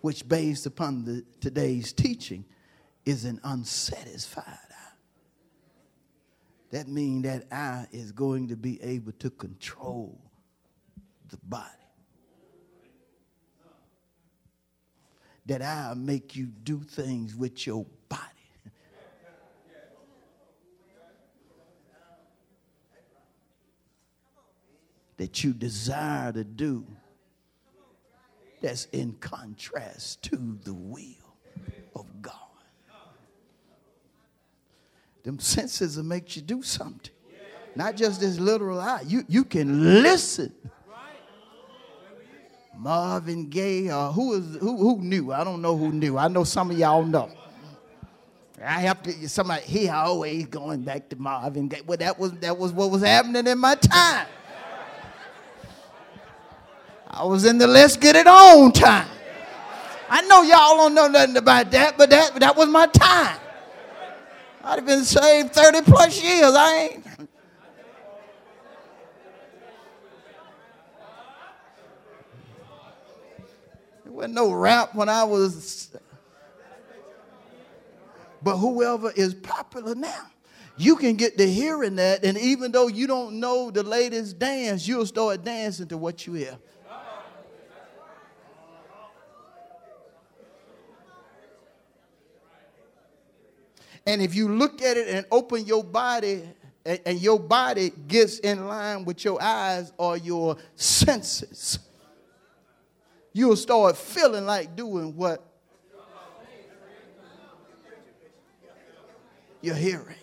[0.00, 2.44] Which, based upon the, today's teaching,
[3.04, 4.92] is an unsatisfied eye.
[6.70, 10.18] That means that eye is going to be able to control
[11.28, 11.77] the body.
[15.48, 18.22] That eye make you do things with your body.
[25.16, 26.86] that you desire to do
[28.60, 31.02] that's in contrast to the will
[31.94, 32.34] of God.
[35.24, 37.10] Them senses will make you do something.
[37.74, 39.02] Not just this literal eye.
[39.06, 40.54] You, you can listen.
[42.78, 45.32] Marvin Gaye, or who is who who knew?
[45.32, 46.16] I don't know who knew.
[46.16, 47.30] I know some of y'all know.
[48.64, 51.82] I have to somebody he always going back to Marvin Gaye.
[51.86, 54.26] Well, that was that was what was happening in my time.
[57.08, 59.08] I was in the let's get it on time.
[60.08, 63.38] I know y'all don't know nothing about that, but that, that was my time.
[64.64, 66.54] I'd have been saved 30 plus years.
[66.54, 67.04] I ain't.
[74.04, 75.96] There wasn't no rap when I was.
[78.42, 80.26] But whoever is popular now,
[80.76, 84.86] you can get to hearing that, and even though you don't know the latest dance,
[84.86, 86.58] you'll start dancing to what you hear.
[94.06, 96.42] And if you look at it and open your body,
[96.84, 101.78] and, and your body gets in line with your eyes or your senses,
[103.32, 105.44] you'll start feeling like doing what
[109.60, 110.14] your hearing.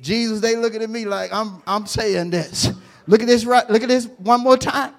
[0.00, 2.70] Jesus, they looking at me like I'm, I'm saying this.
[3.06, 3.68] Look at this right.
[3.68, 4.94] Look at this one more time.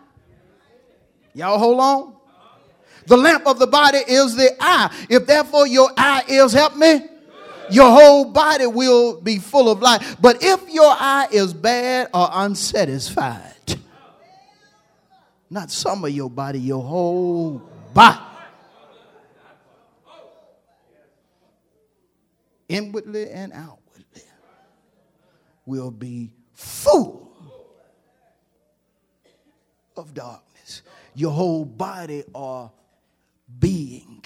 [1.33, 2.15] Y'all hold on.
[3.07, 4.93] The lamp of the body is the eye.
[5.09, 7.01] If therefore your eye is, help me,
[7.71, 10.01] your whole body will be full of light.
[10.19, 13.55] But if your eye is bad or unsatisfied,
[15.49, 17.61] not some of your body, your whole
[17.93, 18.19] body.
[22.67, 24.21] Inwardly and outwardly
[25.65, 27.31] will be full
[29.97, 30.83] of darkness.
[31.15, 32.71] Your whole body or
[33.59, 34.21] being.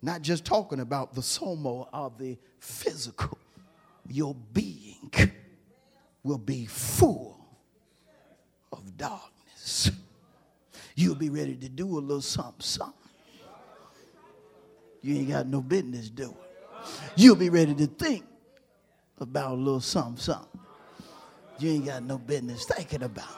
[0.00, 3.38] Not just talking about the soma of the physical,
[4.08, 5.10] your being
[6.24, 7.38] will be full
[8.72, 9.90] of darkness.
[10.96, 12.94] You'll be ready to do a little something, something.
[15.02, 16.34] You ain't got no business doing.
[17.14, 18.24] You'll be ready to think
[19.18, 20.60] about a little something, something.
[21.58, 23.28] You ain't got no business thinking about.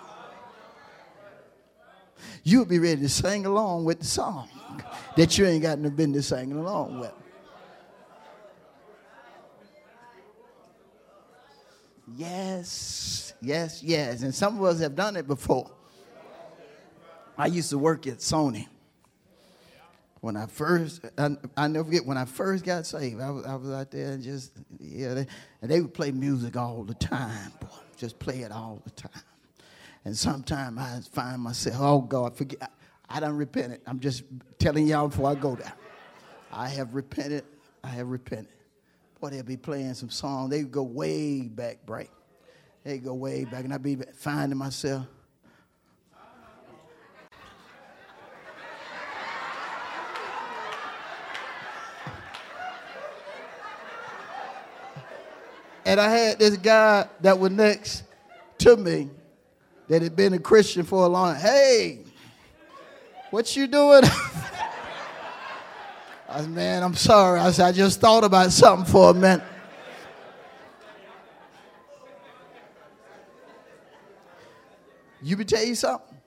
[2.44, 4.48] You'll be ready to sing along with the song
[5.16, 7.12] that you ain't got no business singing along with.
[12.14, 14.22] Yes, yes, yes.
[14.22, 15.70] And some of us have done it before.
[17.36, 18.66] I used to work at Sony.
[20.20, 23.54] When I first, I, I never forget, when I first got saved, I was, I
[23.54, 25.26] was out there and just, yeah, they,
[25.62, 29.22] and they would play music all the time, boy, just play it all the time.
[30.04, 33.82] And sometimes I find myself, oh God, forget, I, I done repented.
[33.86, 34.24] I'm just
[34.58, 35.72] telling y'all before I go there.
[36.50, 37.44] I have repented.
[37.84, 38.55] I have repented.
[39.20, 40.50] Boy, they'll be playing some song.
[40.50, 42.10] They go way back, break.
[42.84, 45.06] They go way back, and I'd be finding myself.
[55.86, 58.02] And I had this guy that was next
[58.58, 59.08] to me
[59.88, 62.00] that had been a Christian for a long Hey,
[63.30, 64.02] what you doing?
[66.36, 67.40] I said, man, I'm sorry.
[67.40, 69.42] I said, I just thought about something for a minute.
[75.22, 76.18] You can tell you something.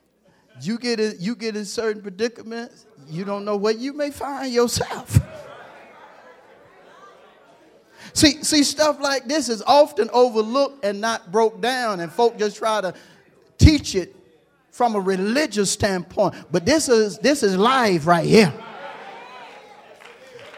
[0.62, 4.52] You get in, you get in certain predicaments, you don't know where you may find
[4.52, 5.20] yourself.
[8.14, 12.58] See, see, stuff like this is often overlooked and not broke down, and folk just
[12.58, 12.96] try to
[13.60, 14.16] teach it
[14.72, 16.34] from a religious standpoint.
[16.52, 18.52] But this is this is live right here.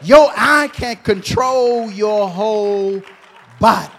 [0.04, 3.02] Your eye can control your whole
[3.60, 3.92] body.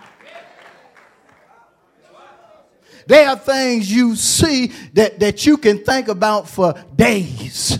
[3.05, 7.77] There are things you see that, that you can think about for days,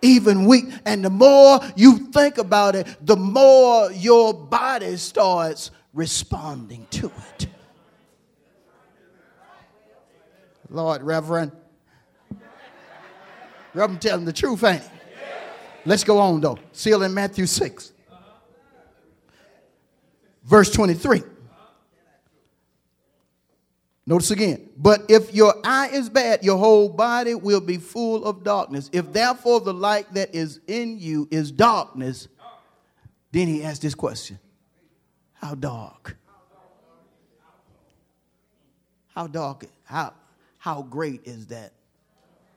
[0.00, 0.74] even weeks.
[0.86, 7.46] And the more you think about it, the more your body starts responding to it.
[10.70, 11.52] Lord, Reverend.
[13.74, 14.93] Reverend telling the truth, ain't he?
[15.86, 16.58] Let's go on though.
[16.72, 17.92] Seal in Matthew 6,
[20.44, 21.22] verse 23.
[24.06, 28.44] Notice again, but if your eye is bad, your whole body will be full of
[28.44, 28.90] darkness.
[28.92, 32.28] If therefore the light that is in you is darkness,
[33.32, 34.38] then he asked this question
[35.32, 36.16] How dark?
[39.14, 39.64] How dark?
[39.84, 40.12] How,
[40.58, 41.72] how great is that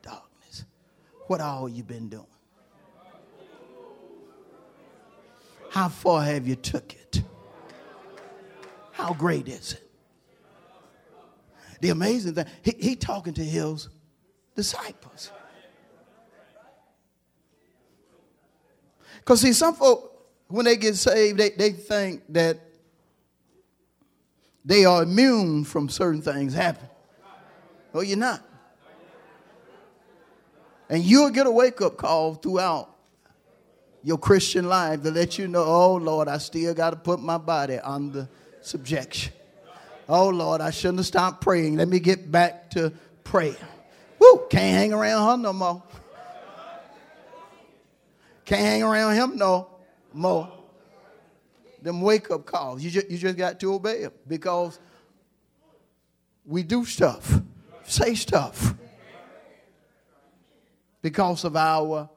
[0.01, 0.65] darkness?
[1.27, 2.25] What all you been doing?
[5.77, 7.21] How far have you took it?
[8.93, 9.87] How great is it?
[11.81, 13.87] The amazing thing, he, he talking to his
[14.55, 15.31] disciples.
[19.19, 22.57] Because see, some folk, when they get saved, they, they think that
[24.65, 26.89] they are immune from certain things happening.
[27.93, 28.41] Well, you're not.
[30.89, 32.96] And you'll get a wake up call throughout
[34.07, 37.37] your Christian life to let you know, oh Lord, I still got to put my
[37.37, 38.29] body under
[38.61, 39.33] subjection.
[40.07, 41.75] Oh Lord, I shouldn't have stopped praying.
[41.75, 42.93] Let me get back to
[43.25, 43.57] prayer.
[44.17, 45.83] Woo, can't hang around her no more.
[48.45, 49.67] Can't hang around him no
[50.13, 50.53] more.
[51.81, 52.81] Them wake up calls.
[52.81, 54.79] You just, you just got to obey them because
[56.45, 57.41] we do stuff,
[57.83, 58.73] say stuff
[61.01, 62.09] because of our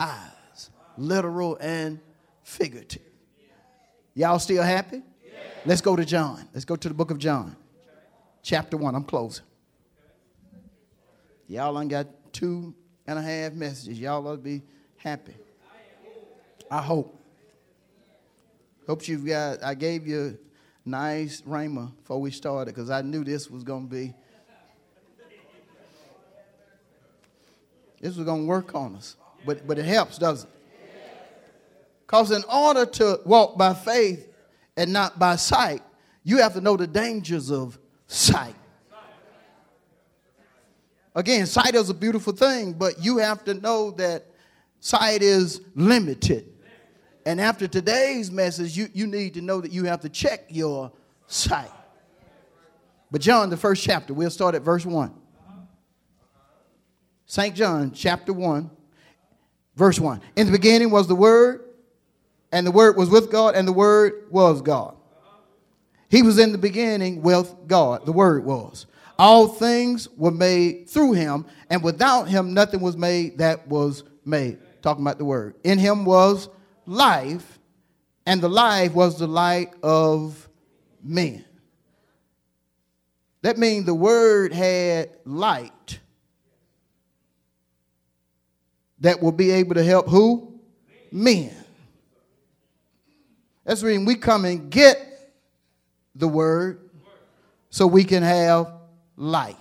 [0.00, 0.32] eyes
[0.98, 2.00] literal and
[2.42, 3.02] figurative.
[4.14, 5.02] Y'all still happy?
[5.64, 6.48] Let's go to John.
[6.52, 7.56] Let's go to the book of John,
[8.42, 8.94] chapter 1.
[8.94, 9.44] I'm closing.
[11.46, 12.74] Y'all ain't got two
[13.06, 13.98] and a half messages.
[13.98, 14.62] Y'all ought to be
[14.96, 15.34] happy.
[16.70, 17.14] I hope.
[18.86, 20.38] Hope you've got, I gave you
[20.84, 24.14] nice rhema before we started because I knew this was going to be,
[28.00, 29.16] this was going to work on us.
[29.44, 30.57] But, but it helps, doesn't it?
[32.08, 34.32] Because in order to walk by faith
[34.78, 35.82] and not by sight,
[36.24, 38.54] you have to know the dangers of sight.
[41.14, 44.24] Again, sight is a beautiful thing, but you have to know that
[44.80, 46.46] sight is limited.
[47.26, 50.90] And after today's message, you, you need to know that you have to check your
[51.26, 51.70] sight.
[53.10, 55.12] But John, the first chapter, we'll start at verse 1.
[57.26, 57.54] St.
[57.54, 58.70] John, chapter 1,
[59.76, 60.22] verse 1.
[60.36, 61.67] In the beginning was the Word,
[62.52, 64.96] and the Word was with God, and the Word was God.
[66.10, 68.86] He was in the beginning with God, the Word was.
[69.18, 74.58] All things were made through him, and without him nothing was made that was made.
[74.80, 75.56] Talking about the Word.
[75.64, 76.48] In him was
[76.86, 77.58] life,
[78.24, 80.48] and the life was the light of
[81.02, 81.44] men.
[83.42, 85.98] That means the Word had light
[89.00, 90.60] that will be able to help who?
[91.12, 91.54] Men.
[93.68, 94.98] That's the reason we come and get
[96.14, 96.88] the word
[97.68, 98.72] so we can have
[99.14, 99.58] light.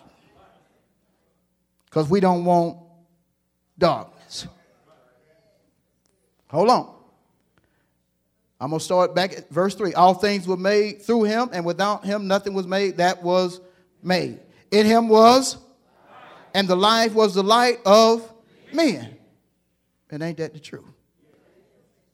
[1.84, 2.78] Because we don't want
[3.78, 4.48] darkness.
[6.48, 6.96] Hold on.
[8.62, 9.94] I'm going to start back at verse 3.
[9.94, 13.60] All things were made through him, and without him nothing was made that was
[14.02, 14.40] made.
[14.72, 15.58] In him was,
[16.54, 18.34] and the life was the light of
[18.72, 19.18] men.
[20.10, 20.86] And ain't that the truth?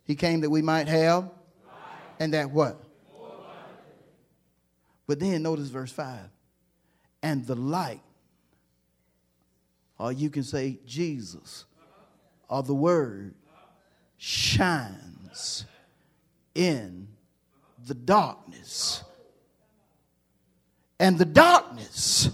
[0.06, 1.30] He came that we might have
[2.24, 2.82] and that what?
[5.05, 6.19] But then notice verse 5.
[7.21, 8.01] And the light,
[9.99, 11.65] or you can say Jesus,
[12.47, 13.34] or the Word,
[14.17, 15.65] shines
[16.55, 17.09] in
[17.86, 19.03] the darkness.
[20.97, 22.30] And the darkness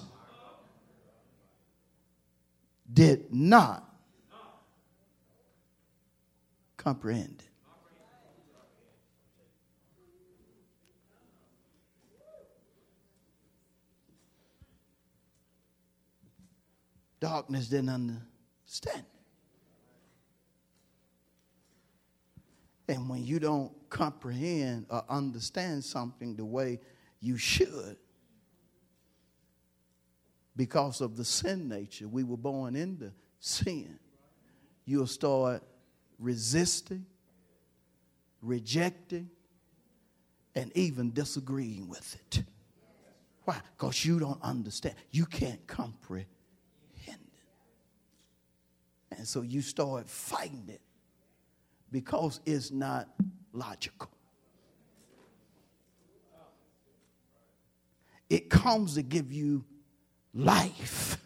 [2.93, 3.91] did not
[6.77, 7.48] comprehend it.
[17.19, 19.05] Darkness didn't understand.
[22.87, 26.79] And when you don't comprehend or understand something the way
[27.19, 27.97] you should,
[30.55, 33.99] because of the sin nature, we were born into sin,
[34.85, 35.61] you'll start
[36.17, 37.05] resisting,
[38.41, 39.29] rejecting,
[40.55, 42.43] and even disagreeing with it.
[43.45, 43.61] Why?
[43.77, 44.95] Because you don't understand.
[45.11, 46.27] You can't comprehend
[49.19, 50.79] and so you start fighting it
[51.91, 53.09] because it's not
[53.51, 54.09] logical.
[58.29, 59.65] It comes to give you
[60.33, 61.17] life.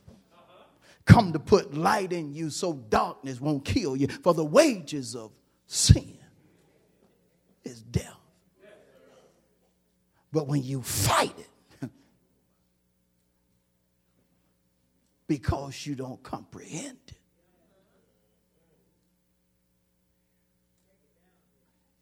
[1.06, 4.08] Come to put light in you so darkness won't kill you.
[4.08, 5.32] For the wages of
[5.68, 6.18] sin
[7.64, 8.18] is death.
[10.32, 11.90] But when you fight it,
[15.28, 17.18] because you don't comprehend it,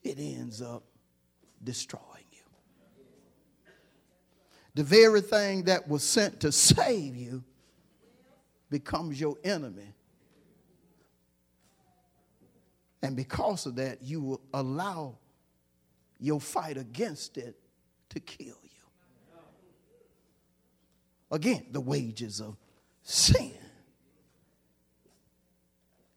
[0.04, 0.84] it ends up
[1.64, 2.38] destroying you.
[4.74, 7.44] The very thing that was sent to save you
[8.70, 9.94] becomes your enemy.
[13.04, 15.18] And because of that, you will allow
[16.20, 17.56] your fight against it
[18.10, 18.70] to kill you.
[21.32, 22.58] Again, the wages of
[23.04, 23.54] sin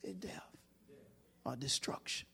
[0.03, 0.43] is death
[1.45, 2.27] or destruction.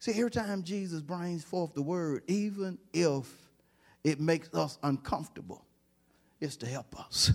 [0.00, 3.30] See, every time Jesus brings forth the word, even if
[4.02, 5.62] it makes us uncomfortable,
[6.40, 7.32] it's to help us.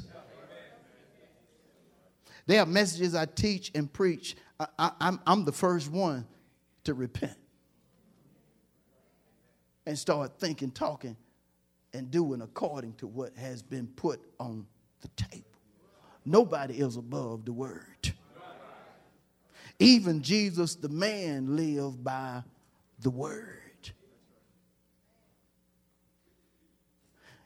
[2.48, 4.36] There are messages I teach and preach.
[4.80, 6.26] I, I'm the first one
[6.86, 7.38] to repent
[9.86, 11.16] and start thinking, talking,
[11.94, 14.66] and doing according to what has been put on
[15.02, 15.46] the table.
[16.26, 18.14] Nobody is above the word.
[19.78, 22.42] Even Jesus, the man, lived by
[23.00, 23.62] the word.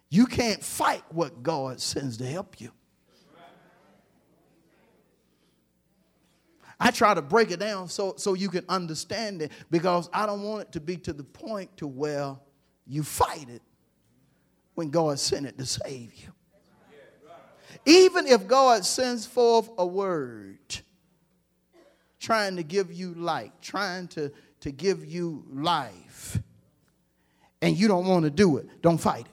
[0.09, 2.71] You can't fight what God sends to help you.
[6.79, 10.41] I try to break it down so, so you can understand it because I don't
[10.43, 12.37] want it to be to the point to where
[12.87, 13.61] you fight it
[14.75, 16.29] when God sent it to save you.
[17.85, 20.59] Even if God sends forth a word
[22.19, 24.31] trying to give you light, trying to,
[24.61, 26.39] to give you life,
[27.61, 29.31] and you don't want to do it, don't fight it.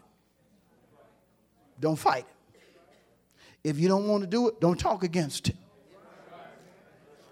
[1.81, 2.61] Don't fight it.
[3.63, 5.57] If you don't want to do it, don't talk against it.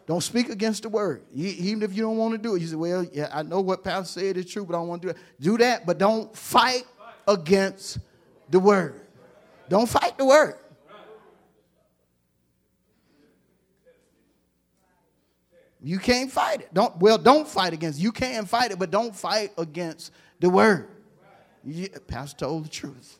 [0.07, 1.23] Don't speak against the word.
[1.35, 3.83] even if you don't want to do it, you say, Well, yeah, I know what
[3.83, 5.19] Pastor said is true, but I don't want to do it.
[5.41, 6.85] Do that, but don't fight
[7.27, 7.99] against
[8.51, 9.01] the word.
[9.69, 10.57] Don't fight the word.
[15.85, 16.73] You can't fight it.
[16.73, 18.01] Don't well, don't fight against.
[18.01, 20.89] You can fight it, but don't fight against the word.
[22.07, 23.19] Pastor told the truth.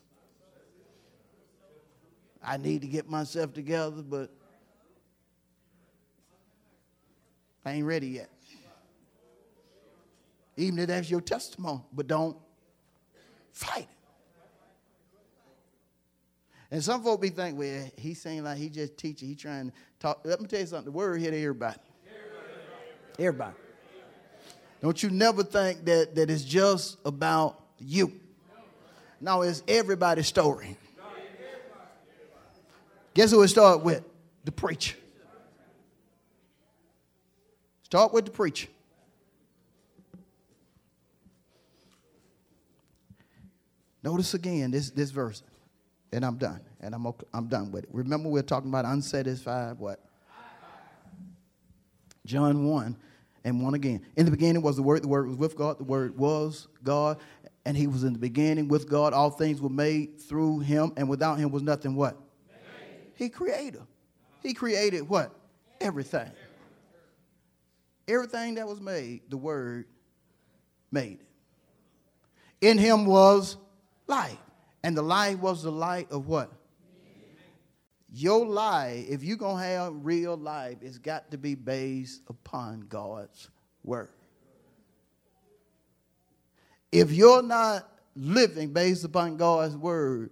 [2.43, 4.31] I need to get myself together, but
[7.63, 8.29] I ain't ready yet.
[10.57, 12.35] Even if that's your testimony, but don't
[13.51, 13.89] fight it.
[16.71, 19.73] And some folk be thinking, well, he saying like he just teaching, he trying to
[19.99, 20.21] talk.
[20.23, 20.85] Let me tell you something.
[20.85, 21.77] The word hit everybody.
[23.17, 23.55] Everybody.
[24.81, 28.11] Don't you never think that, that it's just about you.
[29.21, 30.77] No, it's everybody's story.
[33.13, 34.03] Guess who it started with?
[34.43, 34.97] The preacher.
[37.83, 38.67] Start with the preacher.
[44.03, 45.41] Notice again this, this verse,
[46.11, 47.89] and I'm done, and I'm, I'm done with it.
[47.91, 50.04] Remember, we're talking about unsatisfied what?
[52.25, 52.97] John 1
[53.43, 54.01] and 1 again.
[54.15, 57.17] In the beginning was the Word, the Word was with God, the Word was God,
[57.65, 59.13] and He was in the beginning with God.
[59.13, 62.17] All things were made through Him, and without Him was nothing what?
[63.15, 63.81] He created.
[64.41, 65.31] He created what?
[65.79, 66.31] Everything.
[68.07, 69.85] Everything that was made, the Word
[70.91, 71.19] made.
[72.61, 73.57] In Him was
[74.07, 74.39] light.
[74.83, 76.51] And the light was the light of what?
[78.17, 82.85] Your life, if you're going to have real life, it's got to be based upon
[82.87, 83.49] God's
[83.83, 84.07] Word.
[86.93, 90.29] If you're not living based upon God's Word,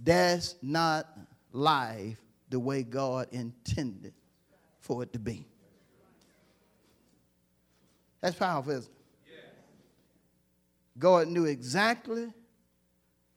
[0.00, 1.08] that's not
[1.50, 4.14] life the way God intended
[4.78, 5.44] for it to be.
[8.20, 9.42] That's powerful, isn't it?
[11.00, 12.32] God knew exactly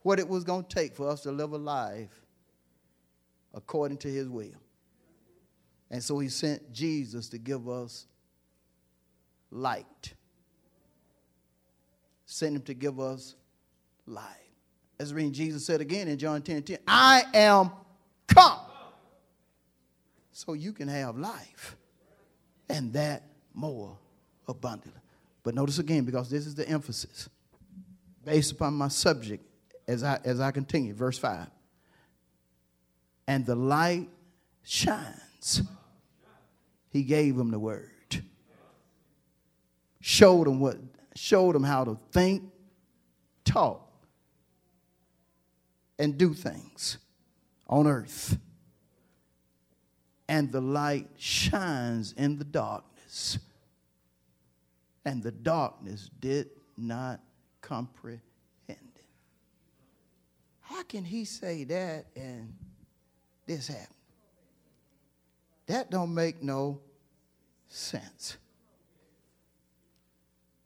[0.03, 2.24] what it was going to take for us to live a life
[3.55, 4.61] according to his will.
[5.89, 8.05] And so he sent Jesus to give us
[9.49, 10.13] light.
[12.25, 13.35] Sent him to give us
[14.05, 14.23] light.
[14.99, 17.71] As reading, Jesus said again in John 10 10, I am
[18.27, 18.59] come
[20.31, 21.77] so you can have life
[22.69, 23.97] and that more
[24.47, 25.01] abundantly.
[25.43, 27.29] But notice again, because this is the emphasis,
[28.25, 29.45] based upon my subject
[29.87, 31.47] as I, as I continue, verse 5.
[33.27, 34.09] And the light
[34.63, 35.61] shines.
[36.89, 37.91] He gave him the word.
[39.99, 40.77] Showed him what,
[41.15, 42.43] showed him how to think,
[43.43, 43.81] talk,
[45.97, 46.99] and do things
[47.67, 48.37] on earth.
[50.27, 53.39] And the light shines in the darkness.
[55.03, 57.19] And the darkness did not
[57.61, 58.21] comprehend
[58.75, 59.05] it.
[60.61, 62.53] How can he say that and
[63.45, 63.87] this happened?
[65.67, 66.79] That don't make no
[67.67, 68.37] sense.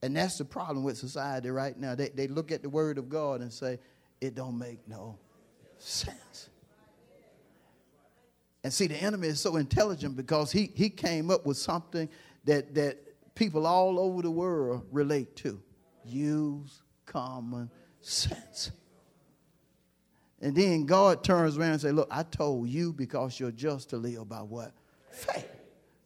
[0.02, 1.96] And that's the problem with society right now.
[1.96, 3.80] They, they look at the word of God and say,
[4.22, 5.18] it don't make no
[5.78, 6.50] sense.
[8.64, 12.10] And see, the enemy is so intelligent because he, he came up with something
[12.46, 12.98] that, that
[13.36, 15.62] people all over the world relate to.
[16.06, 17.70] Use common
[18.02, 18.72] sense.
[20.42, 23.98] And then God turns around and says, Look, I told you because you're just to
[23.98, 24.72] live by what?
[25.12, 25.48] Faith.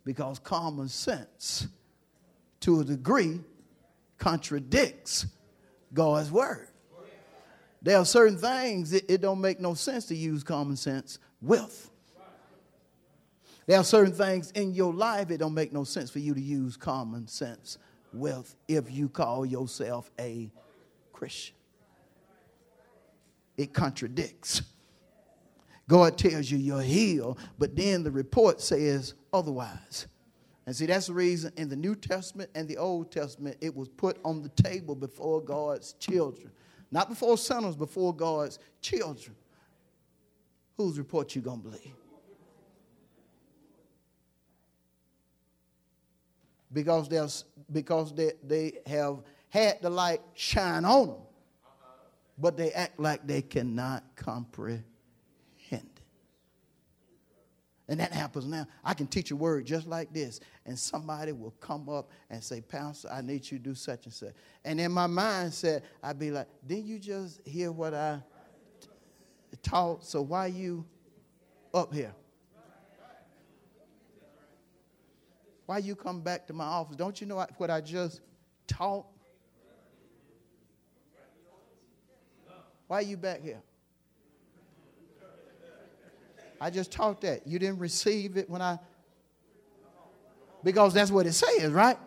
[0.05, 1.67] Because common sense,
[2.61, 3.39] to a degree,
[4.17, 5.27] contradicts
[5.93, 6.67] God's word.
[7.81, 11.89] There are certain things it, it don't make no sense to use common sense with.
[13.65, 16.41] There are certain things in your life it don't make no sense for you to
[16.41, 17.77] use common sense
[18.13, 20.49] with if you call yourself a
[21.11, 21.55] Christian.
[23.57, 24.61] It contradicts.
[25.87, 30.07] God tells you you're healed, but then the report says otherwise.
[30.65, 33.89] And see, that's the reason in the New Testament and the Old Testament, it was
[33.89, 36.51] put on the table before God's children.
[36.89, 39.35] Not before sinners, before God's children.
[40.77, 41.95] Whose report you gonna believe?
[46.71, 51.21] Because, because they, they have had the light shine on them,
[52.37, 54.83] but they act like they cannot comprehend.
[57.87, 58.65] And that happens now.
[58.83, 62.61] I can teach a word just like this, and somebody will come up and say,
[62.61, 64.33] Pastor, I need you to do such and such.
[64.63, 68.21] And in my mindset, I'd be like, Didn't you just hear what I
[68.81, 68.87] t-
[69.61, 70.05] taught?
[70.05, 70.85] So why you
[71.73, 72.13] up here?
[75.65, 76.95] Why you come back to my office?
[76.95, 78.21] Don't you know what I just
[78.67, 79.05] taught?
[82.93, 83.59] Why are you back here?
[86.61, 87.47] I just taught that.
[87.47, 88.77] You didn't receive it when I.
[90.63, 91.97] Because that's what it says, right?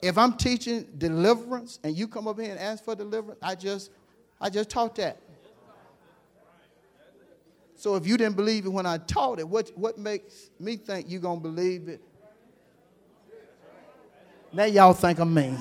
[0.00, 3.90] If I'm teaching deliverance and you come up here and ask for deliverance, I just
[4.40, 5.20] I just taught that.
[7.76, 11.10] So if you didn't believe it when I taught it, what, what makes me think
[11.10, 12.00] you're going to believe it?
[14.54, 15.58] Now y'all think I'm mean.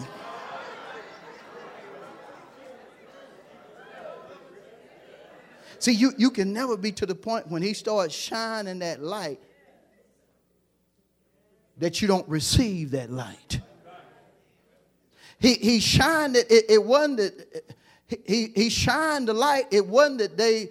[5.83, 9.37] See, you, you can never be to the point when he starts shining that light
[11.77, 13.59] that you don't receive that light.
[15.39, 17.75] He, he shined it, it, it wasn't that,
[18.25, 20.69] he, he shined the light, it wasn't that they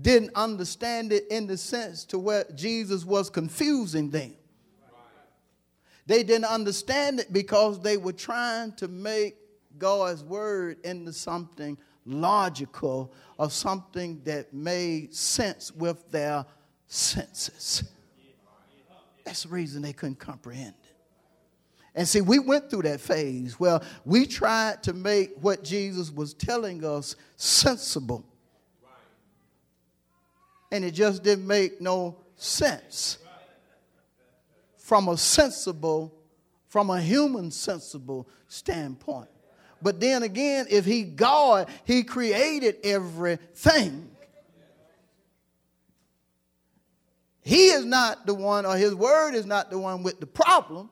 [0.00, 4.34] didn't understand it in the sense to where Jesus was confusing them.
[6.06, 9.34] They didn't understand it because they were trying to make
[9.78, 11.76] God's word into something
[12.06, 16.44] logical or something that made sense with their
[16.86, 17.84] senses.
[19.24, 20.94] That's the reason they couldn't comprehend it.
[21.94, 26.34] And see, we went through that phase where we tried to make what Jesus was
[26.34, 28.24] telling us sensible.
[30.72, 33.18] And it just didn't make no sense
[34.76, 36.12] from a sensible,
[36.68, 39.30] from a human sensible standpoint.
[39.84, 44.10] But then again, if he God, he created everything.
[47.42, 50.88] He is not the one, or his word is not the one with the problem.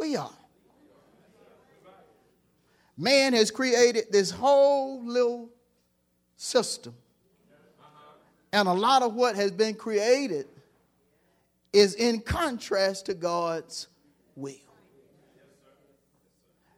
[0.00, 0.32] We are.
[2.96, 5.50] Man has created this whole little
[6.38, 6.94] system.
[8.50, 10.46] And a lot of what has been created
[11.74, 13.88] is in contrast to God's
[14.34, 14.65] will.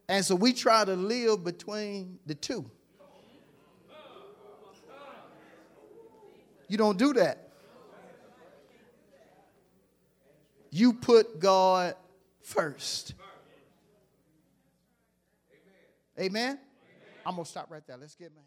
[0.09, 2.69] And so we try to live between the two.
[6.67, 7.49] You don't do that.
[10.71, 11.93] You put God
[12.41, 13.13] first.
[16.19, 16.59] Amen?
[17.25, 17.97] I'm going to stop right there.
[17.97, 18.41] Let's get my